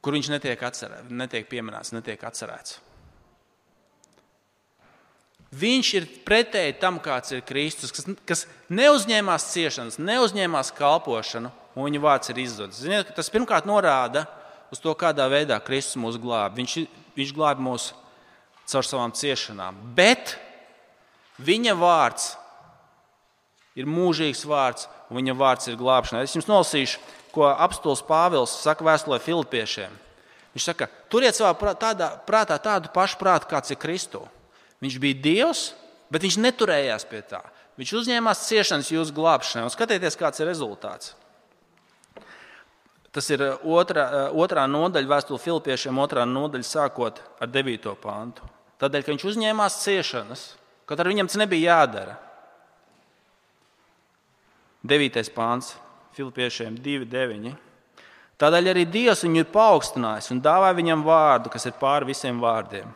kur 0.00 0.16
viņš 0.16 0.30
netiek, 0.32 0.62
atcerē, 0.62 1.02
netiek 1.10 1.48
pieminēts, 1.50 1.92
netiek 1.92 2.22
atcerēts. 2.24 2.78
Viņš 5.60 5.88
ir 5.98 6.06
pretēji 6.22 6.76
tam, 6.78 7.00
kāds 7.02 7.34
ir 7.34 7.42
Kristus, 7.42 7.90
kas, 7.90 8.06
kas 8.22 8.44
neuzņēmās 8.70 9.48
ciešanas, 9.50 9.98
neuzņēmās 9.98 10.70
kalpošanu, 10.78 11.50
un 11.80 11.88
viņa 11.88 12.04
vārds 12.04 12.32
ir 12.32 12.42
izzudis. 12.44 12.84
Ziniet, 12.84 13.14
tas 13.16 13.32
pirmkārt 13.32 13.66
norāda 13.68 14.26
uz 14.70 14.78
to, 14.82 14.92
kādā 14.94 15.24
veidā 15.32 15.58
Kristus 15.64 15.98
mūs 16.00 16.20
glāb. 16.20 16.54
Viņš, 16.60 16.76
viņš 17.16 17.34
glāb 17.34 17.64
mūs 17.64 17.90
caur 18.70 18.86
savām 18.86 19.16
ciešanām. 19.16 19.80
Bet 19.96 20.36
Viņa 21.40 21.74
vārds 21.78 22.34
ir 23.78 23.88
mūžīgs 23.88 24.42
vārds, 24.48 24.88
un 25.08 25.20
viņa 25.20 25.34
vārds 25.38 25.70
ir 25.70 25.78
glābšana. 25.80 26.24
Es 26.26 26.34
jums 26.36 26.48
nolasīšu, 26.50 27.00
ko 27.32 27.46
apstults 27.48 28.04
Pāvils 28.04 28.52
saka 28.60 28.84
vēstulē 28.84 29.20
Filipiešiem. 29.22 29.94
Viņš 30.52 30.66
saka, 30.66 30.90
turiet 31.12 31.38
savā 31.38 31.54
prātā, 31.56 32.10
prātā 32.26 32.58
tādu 32.60 32.90
pašu 32.92 33.20
prātu, 33.20 33.48
kāds 33.48 33.72
ir 33.72 33.78
Kristu. 33.80 34.24
Viņš 34.82 34.98
bija 35.00 35.20
Dievs, 35.22 35.62
bet 36.12 36.26
viņš 36.26 36.40
neturējās 36.42 37.06
pie 37.08 37.22
tā. 37.30 37.40
Viņš 37.80 37.94
uzņēmās 38.02 38.44
ciešanas 38.50 38.90
jūsu 38.92 39.14
glābšanai. 39.16 39.64
Un 39.64 39.72
skatieties, 39.72 40.18
kāds 40.20 40.42
ir 40.42 40.50
rezultāts. 40.50 41.14
Tas 43.10 43.26
ir 43.34 43.42
otrā, 43.66 44.30
otrā 44.30 44.68
nodaļa, 44.70 45.10
vēstule 45.10 45.42
Filipiešiem, 45.42 45.98
otrā 45.98 46.22
nodaļa, 46.28 46.66
sākot 46.66 47.18
ar 47.42 47.50
9. 47.50 47.90
pāntu. 47.98 48.46
Tādēļ, 48.80 49.02
ka 49.04 49.12
viņš 49.12 49.24
uzņēmās 49.32 49.78
ciešanas, 49.82 50.44
Kaut 50.90 50.98
arī 50.98 51.12
viņam 51.12 51.28
tas 51.30 51.38
nebija 51.38 51.76
jādara. 51.76 52.16
9. 54.90 55.20
pāns, 55.30 55.76
Filipiešiem 56.16 56.80
2,9. 56.82 57.52
Tādēļ 58.40 58.70
arī 58.72 58.82
Dievs 58.90 59.22
viņu 59.22 59.44
ir 59.44 59.52
paaugstinājis 59.54 60.32
un 60.34 60.40
dāvā 60.42 60.72
viņam 60.74 61.04
vārdu, 61.06 61.52
kas 61.52 61.68
ir 61.68 61.76
pāri 61.78 62.08
visiem 62.08 62.40
vārdiem. 62.42 62.90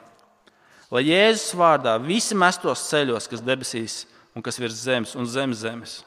Lai 0.91 1.05
Jēzus 1.07 1.55
vārdā 1.55 1.95
visi 2.03 2.35
mestos 2.35 2.83
ceļos, 2.89 3.31
kas 3.31 3.45
debesīs 3.47 4.01
un 4.35 4.43
kas 4.43 4.59
virs 4.59 4.83
zemes 4.89 5.15
un 5.15 5.31
zem 5.31 5.55
zemes, 5.55 6.01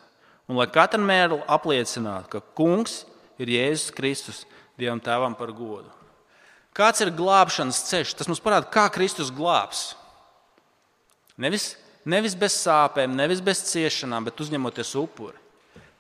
un 0.51 0.59
lai 0.59 0.67
katru 0.67 0.99
mēru 0.99 1.39
apliecinātu, 1.47 2.33
ka 2.35 2.43
Kungs 2.57 3.05
ir 3.05 3.16
Jēzus 3.45 3.93
Kristus, 3.93 4.45
Dievam 4.77 5.01
Tēvam 5.03 5.35
par 5.37 5.51
godu. 5.53 5.91
Kāds 6.77 7.01
ir 7.01 7.13
glābšanas 7.13 7.79
ceļš? 7.89 8.13
Tas 8.17 8.29
mums 8.29 8.41
parāda, 8.41 8.69
kā 8.69 8.85
Kristus 8.93 9.31
glābs. 9.33 9.95
Nevis, 11.37 11.71
nevis 12.05 12.35
bez 12.37 12.57
sāpēm, 12.61 13.15
nevis 13.17 13.41
bez 13.41 13.63
ciešanām, 13.69 14.25
bet 14.25 14.41
uzņemoties 14.41 14.93
upuri. 14.97 15.37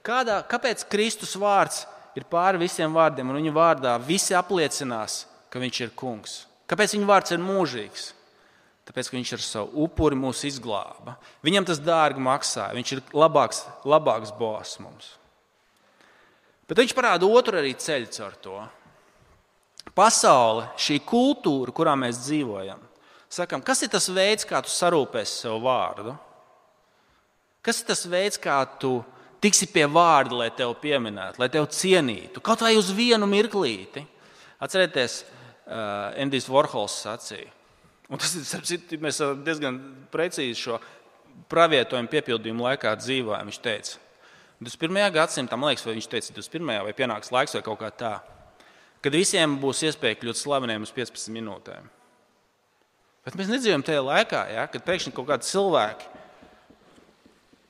Kādā, 0.05 0.39
kāpēc 0.49 0.85
Kristus 0.89 1.33
vārds 1.37 1.83
ir 2.17 2.25
pāri 2.29 2.61
visiem 2.61 2.93
vārdiem, 2.93 3.29
un 3.29 3.41
viņa 3.41 3.53
vārdā 3.53 3.95
visi 4.01 4.37
apliecinās, 4.37 5.25
ka 5.49 5.61
viņš 5.61 5.81
ir 5.83 5.95
kungs? 5.97 6.39
Kāpēc 6.69 6.93
viņa 6.95 7.09
vārds 7.09 7.33
ir 7.33 7.43
mūžīgs? 7.43 8.11
Tāpēc, 8.87 9.09
ka 9.09 9.17
viņš 9.17 9.33
ar 9.35 9.43
savu 9.43 9.83
upuri 9.83 10.15
mūs 10.15 10.45
izglāba. 10.47 11.17
Viņam 11.43 11.65
tas 11.67 11.81
dārgi 11.83 12.23
maksāja. 12.23 12.75
Viņš 12.77 12.93
ir 12.95 13.01
labāks, 13.11 13.65
labāks 13.83 14.31
boss 14.37 14.79
mums. 14.79 15.09
Bet 16.67 16.81
viņš 16.81 16.93
parāda 16.95 17.27
otru 17.31 17.59
arī 17.59 17.71
ceļu 17.79 18.09
caur 18.11 18.35
to. 18.43 18.57
Pasaule, 19.95 20.67
šī 20.77 20.99
kultūra, 21.07 21.73
kurā 21.73 21.93
mēs 21.97 22.19
dzīvojam, 22.25 22.81
sakam, 23.31 23.63
kas 23.65 23.85
ir 23.85 23.91
tas 23.93 24.09
veids, 24.13 24.45
kā 24.45 24.59
tu 24.61 24.69
sarūpēsi 24.69 25.43
sev 25.45 25.61
vārdu? 25.63 26.13
Kas 27.65 27.81
ir 27.81 27.87
tas 27.89 28.03
veids, 28.07 28.39
kā 28.39 28.59
tu 28.79 28.99
tiksi 29.43 29.69
pie 29.71 29.87
vārda, 29.89 30.37
lai 30.43 30.49
tevi 30.55 30.75
pieminētu, 30.83 31.41
lai 31.41 31.49
tevi 31.53 31.71
cienītu, 31.73 32.43
kaut 32.43 32.61
vai 32.65 32.75
uz 32.77 32.91
vienu 32.95 33.29
mirklīti? 33.31 34.03
Atcerieties, 34.63 35.21
uh, 35.23 36.13
Endijs 36.19 36.47
Vorhols 36.49 36.95
sacīja, 37.03 37.49
un 38.09 38.21
tas 38.21 38.33
ir 38.37 39.01
mēs 39.03 39.21
diezgan 39.45 39.79
precīzi 40.13 40.57
šo 40.61 40.79
pravietojumu 41.51 42.09
piepildījumu 42.11 42.65
laikā 42.65 42.95
dzīvojam. 42.97 43.51
Viņš 43.51 43.59
teica, 43.61 43.99
21. 44.57 45.11
gadsimtā, 45.13 45.57
man 45.59 45.69
liekas, 45.69 45.85
vai 45.85 45.93
viņš 45.97 46.09
teica 46.09 46.33
21. 46.33 46.79
vai 46.87 46.93
pienāks 46.97 47.29
laiks 47.33 47.53
vai 47.53 47.61
kaut 47.65 47.77
kā 47.81 47.91
tā, 47.93 48.13
kad 49.05 49.13
visiem 49.13 49.59
būs 49.61 49.83
iespēja 49.85 50.17
kļūt 50.17 50.39
slaveniem 50.39 50.87
uz 50.87 50.93
15 50.95 51.29
minūtēm. 51.35 51.91
Bet 53.27 53.35
mēs 53.37 53.51
nedzīvojam 53.51 53.83
tajā 53.85 54.01
laikā, 54.07 54.45
ja, 54.55 54.63
kad 54.71 54.85
pēkšņi 54.87 55.13
kaut 55.13 55.27
kādi 55.29 55.45
cilvēki. 55.49 56.13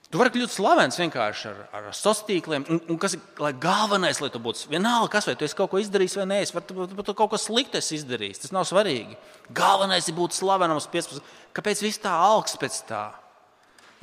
Tu 0.07 0.19
vari 0.21 0.31
kļūt 0.31 0.53
slavens 0.53 0.95
vienkārši 1.01 1.49
ar, 1.49 1.57
ar 1.75 1.87
sociāliem 1.91 2.27
tīkliem. 2.29 2.67
Un, 2.71 2.79
un 2.93 2.99
kas 3.01 3.17
ir 3.17 3.57
galvenais, 3.59 4.21
lai 4.23 4.29
tu 4.31 4.39
būtu 4.39 4.69
vienalga, 4.71 5.09
kas 5.17 5.27
vai 5.27 5.35
tu 5.35 5.43
esi 5.43 5.57
kaut 5.57 5.73
ko 5.73 5.81
izdarījis 5.81 6.15
vai 6.21 6.27
nē, 6.29 6.37
vai 6.55 6.63
tu, 6.63 6.85
tu 6.87 7.15
kaut 7.17 7.33
ko 7.33 7.41
sliktu 7.41 7.81
esi 7.81 7.97
izdarījis. 7.97 8.45
Tas 8.45 8.53
nav 8.55 8.63
svarīgi. 8.69 9.17
Galvenais 9.57 10.07
ir 10.07 10.15
būt 10.15 10.37
slavenam 10.37 10.79
uz 10.79 10.87
15. 10.93 11.35
Kāpēc 11.57 11.83
viss 11.83 11.99
tā 12.05 12.13
augsts 12.29 12.61
pēc 12.61 12.79
tā? 12.87 13.03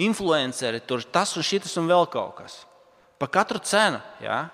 Influenceri, 0.04 0.82
tur 0.84 1.06
tas 1.06 1.32
un 1.38 1.46
šis 1.46 1.78
un 1.80 1.88
vēl 1.88 2.10
kaut 2.12 2.36
kas. 2.42 2.60
Par 3.18 3.30
katru 3.32 3.60
cenu. 3.62 4.00
Ja? 4.22 4.44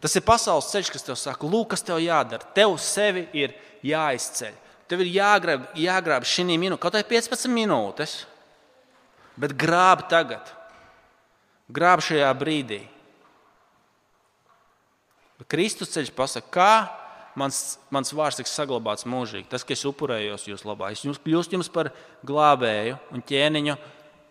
Tas 0.00 0.16
ir 0.16 0.24
pasaules 0.26 0.68
ceļš, 0.70 0.92
kas 0.92 1.06
tev 1.06 1.16
saka, 1.20 1.48
lūk, 1.48 1.72
kas 1.72 1.84
tev 1.84 2.00
jādara. 2.02 2.46
Tev 2.56 2.76
sevi 2.82 3.26
ir 3.36 3.56
jāizceļ. 3.86 4.54
Tev 4.86 5.02
ir 5.02 5.10
jāgrab, 5.16 5.64
jāgrab 5.74 6.26
šī 6.28 6.44
minūte, 6.52 6.78
kaut 6.82 6.94
arī 6.94 7.08
15 7.16 7.50
minūtes, 7.50 8.20
bet 9.34 9.54
grāb 9.58 10.04
tagad, 10.10 10.52
grāb 11.66 12.04
šajā 12.06 12.28
brīdī. 12.38 12.84
Bet 15.40 15.50
Kristus 15.52 15.90
ceļš 15.92 16.12
pasaka, 16.16 16.52
kā 16.54 16.70
mans, 17.36 17.80
mans 17.92 18.14
vārds 18.14 18.38
tiks 18.38 18.54
saglabāts 18.54 19.08
mūžīgi. 19.08 19.48
Tas, 19.50 19.66
ka 19.66 19.74
es 19.74 19.84
upurējos 19.88 20.46
jūs 20.48 20.64
labā, 20.68 20.92
es 20.94 21.02
kļūstu 21.02 21.58
jums 21.58 21.72
par 21.72 21.90
glābēju 22.26 23.00
un 23.10 23.26
ķēniņu, 23.26 23.76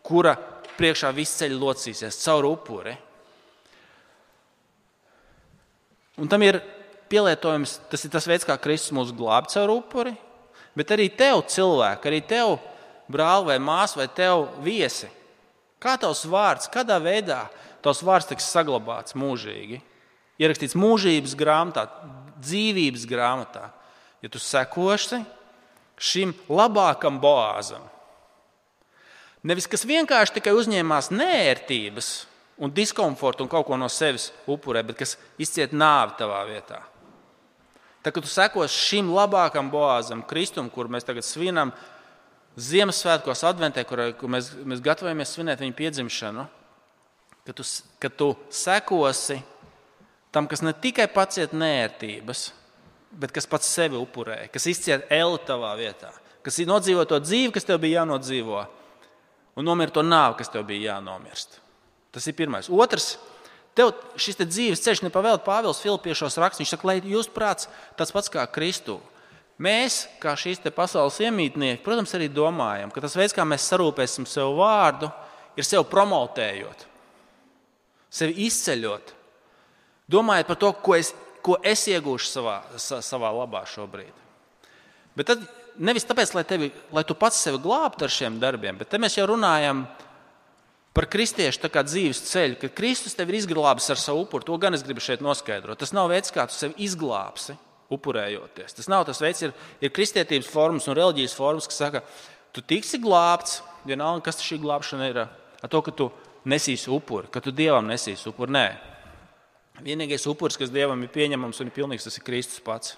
kura 0.06 0.38
priekšā 0.78 1.12
viss 1.16 1.38
ceļš 1.40 1.58
locīsies 1.62 2.22
caur 2.24 2.48
upuri. 2.50 2.96
Un 6.22 6.30
tam 6.32 6.44
ir 6.46 6.62
pielietojums, 7.12 7.80
tas 7.92 8.06
ir 8.06 8.14
tas 8.14 8.28
veids, 8.30 8.48
kā 8.48 8.56
Kristus 8.62 8.94
mūs 8.96 9.12
glāb 9.16 9.50
caur 9.52 9.74
upuri, 9.74 10.16
bet 10.78 10.94
arī 10.96 11.10
tev, 11.12 11.44
cilvēki, 11.52 12.10
arī 12.10 12.22
tev, 12.28 12.56
brāl 13.12 13.46
vai 13.48 13.58
māsa, 13.62 14.00
vai 14.00 14.08
tev 14.08 14.48
viesi. 14.64 15.10
Kā 15.82 15.98
tavs 16.02 16.24
vārds, 16.30 16.70
kādā 16.72 16.98
veidā 17.04 17.46
tavs 17.86 18.02
vārds 18.06 18.30
tiks 18.30 18.48
saglabāts 18.50 19.18
mūžīgi? 19.18 19.82
Ierakstīts 20.42 20.76
mūžības 20.76 21.36
grāmatā, 21.40 21.86
dzīvības 22.42 23.06
grāmatā. 23.08 23.70
Ja 24.24 24.32
tu 24.32 24.42
sekosi 24.42 25.22
šim 26.02 26.34
labākam 26.50 27.20
boāzam, 27.22 27.84
nevis 29.46 29.70
kas 29.70 29.86
vienkārši 29.88 30.40
tikai 30.40 30.56
uzņēmās 30.58 31.12
nērtības, 31.14 32.10
un 32.58 32.72
diskomfortu 32.72 33.44
un 33.46 33.52
kaut 33.52 33.68
ko 33.68 33.78
no 33.78 33.90
sevis 33.92 34.30
upurē, 34.48 34.84
bet 34.88 35.00
kas 35.02 35.16
izciet 35.42 35.76
nāvi 35.76 36.16
tavā 36.20 36.42
vietā. 36.48 36.82
Tad, 38.06 38.14
kad 38.14 38.22
tu 38.22 38.30
sekos 38.30 38.74
šim 38.74 39.10
labākam 39.12 39.72
boāzam, 39.74 40.24
Kristum, 40.28 40.70
kur 40.70 40.90
mēs 40.92 41.08
tagad 41.08 41.26
svinam 41.26 41.74
Ziemassvētkos, 42.56 43.42
Adventē, 43.50 43.84
kur, 43.84 44.00
kur 44.16 44.32
mēs, 44.32 44.54
mēs 44.64 44.84
gatavojamies 44.84 45.34
svinēt 45.36 45.64
viņa 45.64 45.76
piedzimšanu, 45.76 46.46
kad 47.46 47.58
tu, 47.58 47.66
kad 48.00 48.16
tu 48.16 48.30
sekosi 48.54 49.42
tam, 50.32 50.48
kas 50.48 50.64
ne 50.64 50.72
tikai 50.72 51.10
paciet 51.12 51.52
nērtības, 51.58 52.46
bet 53.16 53.34
kas 53.36 53.50
pats 53.50 53.68
sevi 53.74 54.00
upurē, 54.00 54.46
kas 54.54 54.70
izciet 54.72 55.10
elu 55.12 55.42
tavā 55.48 55.74
vietā, 55.80 56.14
kas 56.46 56.62
nodzīvo 56.64 57.04
to 57.10 57.20
dzīvi, 57.20 57.52
kas 57.58 57.68
tev 57.68 57.82
bija 57.84 58.04
jānodzīvo, 58.04 58.64
un 59.56 59.68
nomira 59.68 59.94
to 59.94 60.04
nāvi, 60.06 60.40
kas 60.40 60.52
tev 60.52 60.68
bija 60.68 60.94
jānomirst. 60.94 61.60
Tas 62.16 62.28
ir 62.28 62.36
pirmais. 62.38 62.70
Otrs, 62.72 63.16
tev 63.76 63.94
šis 64.20 64.40
te 64.40 64.48
dzīves 64.48 64.84
ceļš 64.84 65.04
nepavēl 65.08 65.42
Pāvils 65.44 65.82
Filipiešos 65.84 66.38
raksts. 66.40 66.62
Viņš 66.64 66.76
saka, 66.76 66.90
lai 66.92 67.00
jūs 67.04 67.32
prāts 67.32 67.70
tāds 68.00 68.16
pats 68.16 68.32
kā 68.32 68.46
Kristu. 68.52 69.00
Mēs, 69.62 70.06
kā 70.20 70.34
šīs 70.36 70.60
pasaules 70.76 71.22
iemītnieki, 71.24 71.84
protams, 71.84 72.12
arī 72.18 72.28
domājam, 72.28 72.92
ka 72.92 73.04
tas 73.04 73.16
veids, 73.16 73.36
kā 73.36 73.46
mēs 73.48 73.68
sarūpēsim 73.72 74.28
sev 74.28 74.52
vārdu, 74.58 75.08
ir 75.56 75.64
sevi 75.64 75.86
promotējot, 75.88 76.84
sevi 78.12 78.36
izceļot, 78.50 79.14
domājot 80.12 80.50
par 80.52 80.60
to, 80.60 80.74
ko 80.84 80.98
es, 81.00 81.14
ko 81.40 81.56
es 81.64 81.86
iegūšu 81.88 82.28
savā, 82.34 82.58
savā 82.76 83.32
labā 83.32 83.64
šobrīd. 83.72 84.12
Bet 85.16 85.32
tad 85.32 85.48
nevis 85.78 86.08
tāpēc, 86.08 86.34
lai, 86.36 86.44
tevi, 86.48 86.72
lai 86.96 87.04
tu 87.08 87.16
pats 87.18 87.40
sevi 87.46 87.60
glābtu 87.64 88.08
ar 88.08 88.14
šiem 88.14 88.40
darbiem, 88.42 88.78
bet 88.80 88.94
mēs 89.02 89.18
jau 89.18 89.28
runājam 89.30 89.86
par 90.96 91.10
kristiešu 91.12 91.68
dzīves 91.68 92.22
ceļu, 92.30 92.58
ka 92.62 92.72
Kristus 92.72 93.18
tevi 93.18 93.34
ir 93.36 93.42
izglābis 93.42 93.90
ar 93.92 94.00
savu 94.00 94.24
upuri. 94.24 94.48
To 94.48 94.58
gan 94.58 94.74
es 94.74 94.84
gribu 94.86 95.04
šeit 95.04 95.24
noskaidrot. 95.24 95.80
Tas 95.82 95.92
nav 95.92 96.08
veids, 96.14 96.32
kā 96.32 96.48
tu 96.48 96.56
sevi 96.56 96.78
izglābsi, 96.88 97.58
upurējoties. 97.92 98.78
Tas 98.78 98.88
nav 98.92 99.04
tas 99.06 99.20
veids, 99.22 99.44
ir, 99.44 99.52
ir 99.84 99.92
kristietības 99.92 100.48
formas 100.50 100.88
un 100.88 100.96
reliģijas 100.96 101.36
formas, 101.36 101.68
kas 101.68 101.82
saka, 101.84 102.04
tu 102.56 102.64
tiksi 102.64 103.02
glābts, 103.04 103.60
vienalga, 103.86 104.24
kas 104.30 104.40
šī 104.44 104.62
glābšana 104.64 105.12
ir. 105.12 105.26
Ar 105.66 105.72
to, 105.72 105.82
ka 105.84 105.92
tu 105.92 106.10
nesīsi 106.48 106.92
upuri, 106.94 107.28
ka 107.34 107.42
tu 107.44 107.52
dievam 107.56 107.88
nesīsi 107.90 108.30
upuri. 108.32 108.56
Nē, 108.56 108.66
vienīgais 109.84 110.28
upuris, 110.32 110.58
kas 110.60 110.72
dievam 110.72 111.02
ir 111.04 111.12
pieņemams 111.12 111.60
un 111.60 111.70
ir 111.72 111.76
pilnīgs, 111.76 112.08
tas 112.08 112.20
ir 112.20 112.26
Kristus 112.26 112.64
pats. 112.64 112.96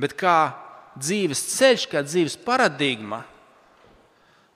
Bet 0.00 0.16
kā 0.18 0.54
dzīves 0.98 1.42
ceļš, 1.54 1.86
kā 1.90 2.02
dzīves 2.06 2.36
paradigma, 2.44 3.22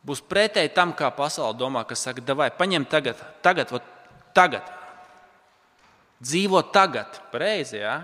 būs 0.07 0.22
pretēji 0.24 0.72
tam, 0.77 0.94
kā 0.96 1.11
pasaule 1.14 1.57
domā, 1.59 1.85
kas 1.88 2.07
saka, 2.07 2.22
vai 2.35 2.51
paņem 2.55 2.87
tagad, 2.88 3.20
tagad, 3.44 3.72
ot, 3.77 3.88
tagad. 4.37 4.74
Dzīvo 6.18 6.62
tagad, 6.74 7.20
pareizi, 7.33 7.79
ja? 7.83 8.01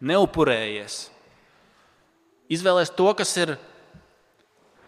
neupurējies. 0.00 1.06
Izvēlēties 2.52 2.92
to, 2.96 3.08
kas 3.18 3.32
ir 3.40 3.54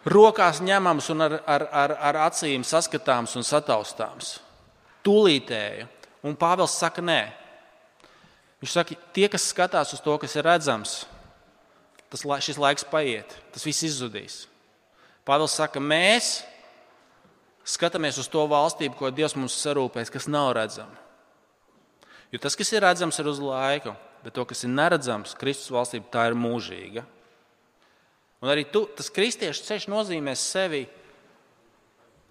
rokās 0.09 0.61
ņemams 0.63 1.09
un 1.13 1.25
ar, 1.25 1.35
ar, 1.43 1.65
ar, 1.81 1.95
ar 2.09 2.19
acīm 2.29 2.63
saskatāms 2.65 3.35
un 3.37 3.45
sataustāms. 3.45 4.37
Tūlītēji. 5.05 5.87
Un 6.27 6.35
Pāvils 6.39 6.75
saka, 6.75 7.03
nē. 7.03 7.21
Viņš 8.59 8.75
saka, 8.75 8.97
tie, 9.15 9.27
kas 9.31 9.47
skatās 9.53 9.93
uz 9.95 10.01
to, 10.03 10.17
kas 10.19 10.35
ir 10.35 10.47
redzams, 10.47 11.01
tas, 12.09 12.25
šis 12.45 12.59
laiks 12.61 12.87
paiet, 12.89 13.35
tas 13.53 13.65
viss 13.65 13.85
izzudīs. 13.87 14.43
Pāvils 15.27 15.55
saka, 15.59 15.81
mēs 15.81 16.39
skatāmies 17.69 18.17
uz 18.21 18.29
to 18.31 18.45
valstību, 18.49 18.97
ko 18.97 19.11
Dievs 19.13 19.37
mums 19.37 19.57
sarūpēs, 19.61 20.11
kas 20.13 20.29
nav 20.31 20.53
redzama. 20.57 20.97
Jo 22.33 22.41
tas, 22.41 22.57
kas 22.57 22.71
ir 22.73 22.85
redzams, 22.85 23.17
ir 23.21 23.29
uz 23.29 23.41
laiku, 23.41 23.95
bet 24.23 24.35
to, 24.37 24.45
kas 24.45 24.65
ir 24.65 24.73
neredzams, 24.73 25.35
Kristus 25.37 25.71
valstība, 25.73 26.09
tā 26.13 26.27
ir 26.29 26.37
mūžīga. 26.37 27.05
Un 28.39 28.51
arī 28.53 28.63
tu, 28.71 28.85
tas 28.95 29.09
kristiešu 29.11 29.65
ceļš 29.65 29.89
nozīmē 29.91 30.35
sevi, 30.37 30.85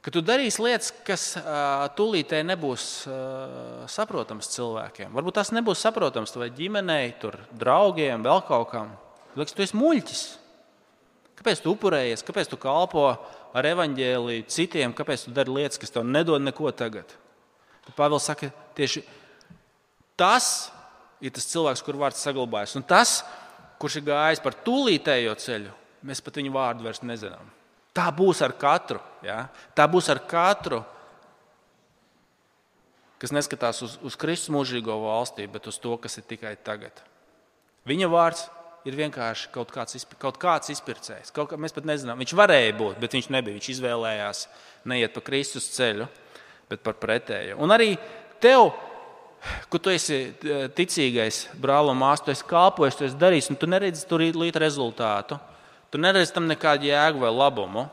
ka 0.02 0.12
tu 0.14 0.22
darīsi 0.24 0.62
lietas, 0.64 0.92
kas 1.04 1.24
uh, 1.36 1.84
tūlītēji 1.98 2.46
nebūs 2.48 2.86
uh, 3.10 3.18
saprotamas 3.90 4.48
cilvēkiem. 4.54 5.12
Varbūt 5.14 5.36
tas 5.40 5.52
nebūs 5.52 5.82
saprotams 5.84 6.32
tavai 6.32 6.48
ģimenei, 6.54 7.12
tur, 7.20 7.36
draugiem, 7.58 8.24
vēl 8.24 8.42
kaut 8.48 8.70
kam. 8.72 8.94
Liekas, 9.36 9.54
tu 9.56 9.64
esi 9.64 9.76
muļķis. 9.76 10.22
Kāpēc 11.38 11.60
tu 11.62 11.72
upurējies, 11.74 12.24
kāpēc 12.26 12.48
tu 12.50 12.58
kalpo 12.58 13.04
ar 13.56 13.68
evaņģēlīju 13.68 14.46
citiem, 14.50 14.94
kāpēc 14.96 15.26
tu 15.26 15.34
dari 15.34 15.52
lietas, 15.54 15.78
kas 15.78 15.94
tev 15.94 16.06
nedod 16.06 16.42
neko 16.42 16.72
tagad? 16.74 17.12
Tad 17.86 17.94
Pāvils 17.98 18.26
saka, 18.26 18.50
tieši 18.78 19.04
tas 20.18 20.68
ir 21.22 21.34
tas 21.34 21.46
cilvēks, 21.50 21.84
kur 21.86 21.98
vārds 22.00 22.24
saglabājas. 22.24 22.74
Un 22.78 22.86
tas, 22.86 23.20
kurš 23.78 24.00
ir 24.00 24.08
gājis 24.10 24.42
par 24.42 24.58
tūlītējo 24.66 25.36
ceļu, 25.38 25.72
mēs 26.08 26.22
pat 26.24 26.40
viņu 26.40 26.54
vārdu 26.54 26.86
vairs 26.86 27.04
nezinām. 27.06 27.54
Tā 27.94 28.08
būs 28.14 28.42
ar 28.46 28.54
katru. 28.58 29.00
Ja? 29.26 29.44
Tā 29.74 29.86
būs 29.90 30.10
ar 30.12 30.20
katru, 30.26 30.82
kas 33.18 33.34
neskatās 33.34 33.82
uz, 33.82 33.96
uz 34.06 34.18
Kristus 34.18 34.52
mūžīgo 34.54 34.94
valstību, 35.02 35.54
bet 35.56 35.66
uz 35.70 35.78
to, 35.82 35.96
kas 36.02 36.18
ir 36.20 36.26
tikai 36.28 36.54
tagad. 36.66 37.02
Viņa 37.88 38.10
vārds 38.10 38.46
ir 38.88 38.96
vienkārši 38.98 39.51
kaut 39.55 39.70
kāds, 39.74 40.07
kaut 40.20 40.38
kāds 40.40 40.72
izpircējs. 40.72 41.33
Kaut 41.37 41.51
kā, 41.51 41.59
mēs 41.61 41.74
pat 41.77 41.87
nezinām, 41.88 42.20
viņš 42.20 42.35
varēja 42.38 42.74
būt, 42.79 42.98
bet 43.03 43.16
viņš 43.16 43.31
nebija. 43.35 43.59
Viņš 43.59 43.70
izvēlējās 43.74 44.44
neiet 44.88 45.14
pa 45.14 45.22
Kristus 45.24 45.68
ceļu, 45.74 46.09
bet 46.70 46.85
par 46.85 46.96
pretējo. 47.01 47.59
Un 47.64 47.74
arī 47.74 47.92
tev, 48.42 48.72
kur 49.70 49.83
tu 49.83 49.92
esi 49.92 50.20
ticīgais 50.79 51.44
brāl 51.61 51.92
un 51.92 52.01
māsa, 52.01 52.27
tu 52.27 52.35
esi 52.35 52.48
kalpojis, 52.48 52.98
tu 52.98 53.07
esi 53.09 53.20
darījis, 53.20 53.51
un 53.53 53.61
tu 53.61 53.70
neredzi 53.70 54.07
tur 54.09 54.24
līdz 54.24 54.62
rezultātu. 54.62 55.38
Tu 55.88 56.01
neredzi 56.01 56.35
tam 56.37 56.48
nekādu 56.48 56.90
jēgu 56.90 57.22
vai 57.22 57.31
labumu. 57.33 57.87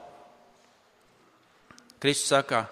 Kristus 2.03 2.33
saka, 2.33 2.65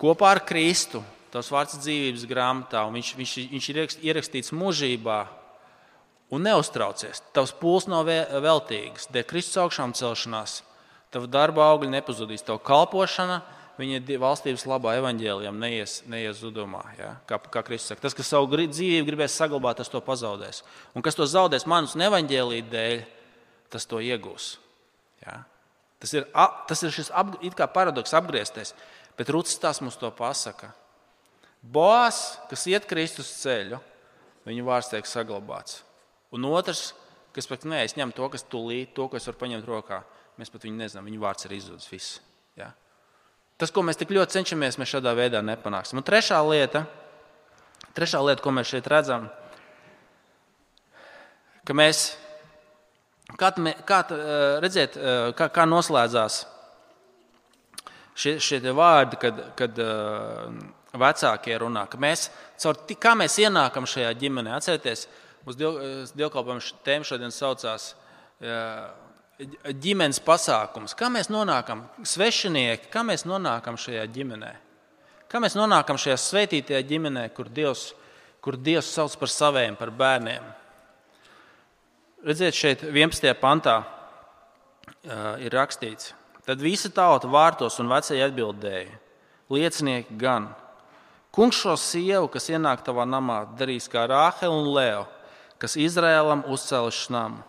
kopā 0.00 0.32
ar 0.34 0.42
Kristu, 0.44 1.04
tas 1.32 1.48
vārds 1.52 1.78
dzīvības 1.80 2.26
grāmatā, 2.28 2.82
un 2.84 2.98
viņš, 2.98 3.12
viņš, 3.20 3.36
viņš 3.54 3.68
ir 3.70 3.78
ierakstīts 4.10 4.52
mūžībā 4.52 5.20
Un 6.32 6.46
neuztraucies, 6.46 7.20
tavs 7.36 7.52
pūles 7.60 7.88
nav 7.92 8.08
veltīgs, 8.08 9.10
dēļ 9.12 9.26
Kristus 9.28 9.58
augšām 9.60 9.92
celšanās. 9.96 10.62
Tava 11.12 11.28
darba 11.28 11.66
augļi 11.74 11.90
nepazudīs, 11.92 12.44
tava 12.46 12.62
kalpošana, 12.64 13.42
viņa 13.76 14.00
valstības 14.20 14.64
labā 14.68 14.94
evaņģēlijam 15.00 15.58
neies, 15.60 15.98
neies 16.08 16.40
zudumā. 16.40 16.80
Ja? 16.96 17.10
Kā, 17.28 17.36
kā 17.52 17.64
Kristus 17.66 17.92
saka, 17.92 18.06
tas, 18.06 18.16
kas 18.16 18.32
savu 18.32 18.48
dzīvību 18.48 19.10
gribēs 19.10 19.36
saglabāt, 19.36 19.82
tas 19.82 19.92
to 19.92 20.00
pazaudēs. 20.04 20.62
Un 20.96 21.04
kas 21.04 21.18
to 21.18 21.28
zaudēs 21.28 21.68
manas 21.68 21.96
un 21.96 22.06
evaņģēlīja 22.08 22.68
dēļ, 22.72 23.04
tas 23.72 23.88
to 23.88 24.00
iegūs. 24.00 24.54
Ja? 25.26 25.42
Tas 26.00 26.16
ir, 26.16 26.26
tas 26.32 26.80
ir 26.82 26.96
šis 26.96 27.12
ap, 27.14 27.36
paradoks 27.76 28.16
apgriezties, 28.16 28.72
bet 29.20 29.28
Rūtas 29.32 29.60
tās 29.60 29.84
mums 29.84 30.00
to 30.00 30.08
pasaka. 30.16 30.72
Boās, 31.62 32.40
kas 32.50 32.64
iet 32.72 32.88
Kristus 32.90 33.30
ceļu, 33.44 33.78
viņa 34.48 34.64
vārds 34.66 34.90
tiek 34.90 35.06
saglabāts. 35.06 35.82
Un 36.32 36.48
otrs, 36.48 36.92
kas 37.36 37.48
pat 37.50 37.66
nē, 37.68 37.82
es 37.86 37.96
ņemu 37.98 38.16
to, 38.16 38.28
kas 38.32 38.46
tūlīt, 38.48 38.94
to, 38.96 39.08
ko 39.08 39.18
es 39.18 39.28
varu 39.28 39.40
paņemt 39.42 39.68
rokā. 39.68 40.02
Mēs 40.40 40.52
pat 40.52 40.64
viņu 40.64 40.80
nezinām, 40.80 41.06
viņa 41.08 41.20
vārds 41.20 41.46
ir 41.48 41.56
izzudis. 41.58 41.90
Viss, 41.92 42.18
ja? 42.56 42.70
Tas, 43.60 43.70
ko 43.74 43.84
mēs 43.84 44.00
tik 44.00 44.14
ļoti 44.16 44.38
cenšamies, 44.38 44.78
mēs 44.80 44.94
šādā 44.94 45.12
veidā 45.16 45.42
nepanāksim. 45.44 46.00
Un 46.00 46.06
trešā 46.06 46.40
lieta, 46.48 46.86
Trešā 47.92 48.22
lieta, 48.24 48.40
ko 48.40 48.52
mēs 48.56 48.70
šeit 48.72 48.86
redzam, 48.88 49.26
ka 51.68 51.74
mēs, 51.76 52.14
kā, 53.36 53.50
kā 53.88 53.98
redzēt, 54.64 54.96
kā, 55.36 55.48
kā 55.52 55.66
noslēdzās 55.68 56.38
šie, 58.16 58.38
šie 58.40 58.62
vārdi, 58.72 59.18
kad, 59.20 59.42
kad 59.58 59.82
vecākie 61.04 61.58
runā, 61.60 61.84
ka 61.92 62.00
mēs 62.00 62.30
caur 62.64 62.80
kā 62.96 63.12
mēs 63.18 63.36
ienākam 63.44 63.88
šajā 63.88 64.14
ģimenē. 64.22 64.56
Atcerieties, 64.56 65.04
mūsu 65.46 66.12
dievkalpojuma 66.16 66.82
tēma 66.86 67.06
šodien 67.06 67.34
saucās 67.34 67.92
ģimenes 69.82 70.20
pasākums. 70.22 70.94
Kā 70.98 71.08
mēs 71.12 71.30
nonākam, 71.32 71.86
svešinieki, 72.06 72.90
kā 72.92 73.02
mēs 73.06 73.26
nonākam 73.26 73.78
šajā 73.80 74.04
ģimenē? 74.14 74.52
Kā 75.32 75.40
mēs 75.40 75.56
nonākam 75.56 75.98
šajā 76.00 76.18
svētītajā 76.20 76.82
ģimenē, 76.86 77.28
kur 77.34 77.48
Dievs, 77.48 77.92
kur 78.44 78.58
Dievs 78.60 78.90
sauc 78.92 79.14
par 79.18 79.32
saviem, 79.32 79.76
par 79.78 79.90
bērniem? 79.90 80.44
Redziet, 82.22 82.54
šeit 82.54 82.82
11. 82.86 83.32
pantā 83.40 83.80
uh, 83.82 85.40
ir 85.42 85.54
rakstīts, 85.56 86.12
tad 86.46 86.60
visa 86.62 86.90
tauta 86.92 87.30
vārtos 87.30 87.80
un 87.82 87.90
vecēji 87.90 88.22
atbildēja, 88.28 88.92
liecinieki 89.50 90.18
gan. 90.20 90.52
Kungs 91.32 91.62
šo 91.64 91.74
sievu, 91.80 92.28
kas 92.30 92.50
ienāk 92.52 92.84
tavā 92.84 93.08
namā, 93.08 93.40
darīs 93.56 93.88
kā 93.90 94.04
Rāhela 94.06 94.52
un 94.52 94.68
Leo, 94.76 95.06
kas 95.62 95.78
Izrēlam 95.78 96.42
uzcēluši 96.50 97.12
namu. 97.14 97.44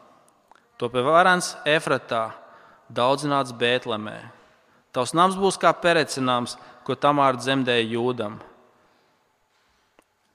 To 0.77 0.89
pie 0.93 1.01
varans 1.05 1.55
Efratā, 1.65 2.27
daudzināts 2.93 3.53
Bēltlemē. 3.57 4.19
Tavs 4.93 5.15
nams 5.17 5.37
būs 5.39 5.57
kā 5.57 5.71
perecināms, 5.73 6.53
ko 6.85 6.93
Tamāra 6.93 7.39
dzemdēja 7.39 7.87
jūdam. 7.95 8.37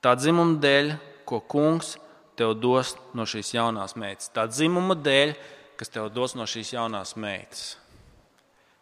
Tā 0.03 0.15
dzimuma 0.19 0.59
dēļ, 0.63 0.93
ko 1.29 1.39
kungs 1.43 1.97
tev 2.39 2.55
dos 2.59 2.95
no 3.15 3.27
šīs 3.29 3.53
jaunās 3.55 3.95
meitas. 3.99 4.31
Tā 4.35 4.47
dzimuma 4.51 4.97
dēļ, 4.99 5.35
kas 5.79 5.95
tev 5.95 6.11
dos 6.15 6.35
no 6.39 6.47
šīs 6.51 6.73
jaunās 6.75 7.15
meitas. 7.19 7.77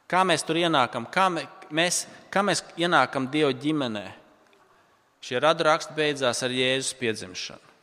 Kā 0.09 0.23
mēs 0.25 0.45
tur 0.47 0.61
ienākam? 0.61 1.09
Kā 1.11 1.27
mēs, 1.29 2.05
kā 2.31 2.45
mēs 2.47 2.63
ienākam 2.79 3.27
Dieva 3.33 3.53
ģimenē? 3.53 4.07
Šie 5.25 5.41
radu 5.43 5.67
raksti 5.67 5.97
beidzās 5.97 6.45
ar 6.47 6.55
Jēzus 6.55 6.95
piedzimšanu. 7.01 7.76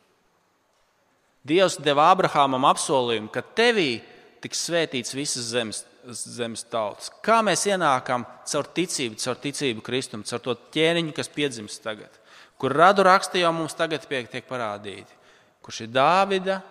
Dievs 1.43 1.75
deva 1.83 2.09
Abrahamam 2.13 2.63
apsolījumu, 2.69 3.31
ka 3.33 3.43
tevī 3.55 3.97
tiks 4.43 4.63
svētīts 4.67 5.15
visas 5.15 5.49
zemes 5.51 5.83
zemes 6.11 6.63
tautas. 6.67 7.09
Kā 7.23 7.39
mēs 7.45 7.65
ienākam 7.69 8.25
caur 8.49 8.67
ticību, 8.75 9.17
caur 9.21 9.39
ticību 9.39 9.83
Kristum, 9.85 10.23
caur 10.27 10.41
to 10.43 10.55
ķēniņu, 10.75 11.13
kas 11.15 11.31
piedzimst 11.31 11.83
tagad, 11.83 12.11
kur 12.59 12.75
radu 12.75 13.05
raksti 13.07 13.43
jau 13.43 13.53
mums 13.55 13.75
tagad 13.77 14.05
tiek 14.07 14.45
parādīti, 14.49 15.19
kurš 15.63 15.85
ir 15.85 15.93
Dāvida, 15.93 16.61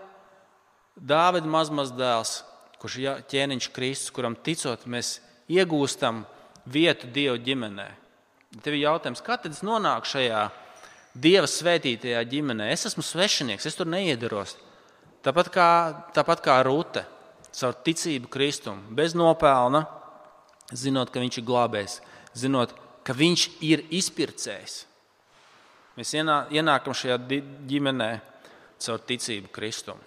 Dāvida 0.96 1.48
mazmazdēls, 1.48 2.42
kurš 2.82 2.98
ir 3.00 3.24
ķēniņš 3.30 3.70
Kristus, 3.72 4.12
kuram 4.12 4.36
ticot, 4.36 4.84
mēs 4.84 5.20
iegūstam 5.48 6.24
vietu 6.68 7.08
Dieva 7.12 7.38
ģimenē. 7.40 7.88
Tev 8.60 8.76
ir 8.76 8.84
jautājums, 8.84 9.24
kā 9.24 9.38
tad 9.40 9.54
es 9.54 9.62
nonāku 9.64 10.10
šajā 10.12 10.42
Dieva 11.12 11.48
svētītajā 11.50 12.22
ģimenē? 12.28 12.70
Es 12.72 12.86
esmu 12.88 13.04
svešinieks, 13.04 13.66
es 13.68 13.76
tur 13.76 13.88
neiedaros. 13.90 14.56
Tāpat 15.22 15.50
kā, 15.52 15.68
tāpat 16.16 16.40
kā 16.44 16.56
Rūte 16.66 17.04
caur 17.52 17.76
ticību 17.84 18.30
Kristum, 18.32 18.80
bez 18.96 19.12
nopelna, 19.14 19.84
zinot, 20.72 21.12
ka 21.12 21.20
Viņš 21.20 21.38
ir 21.38 21.46
glābējs, 21.46 21.98
zinot, 22.34 22.72
ka 23.04 23.12
Viņš 23.16 23.48
ir 23.60 23.84
izpircējs. 23.92 24.78
Mēs 25.98 26.14
ienākam 26.16 26.96
šajā 26.96 27.18
ģimenē 27.68 28.10
caur 28.80 29.04
ticību 29.04 29.52
Kristum. 29.52 30.00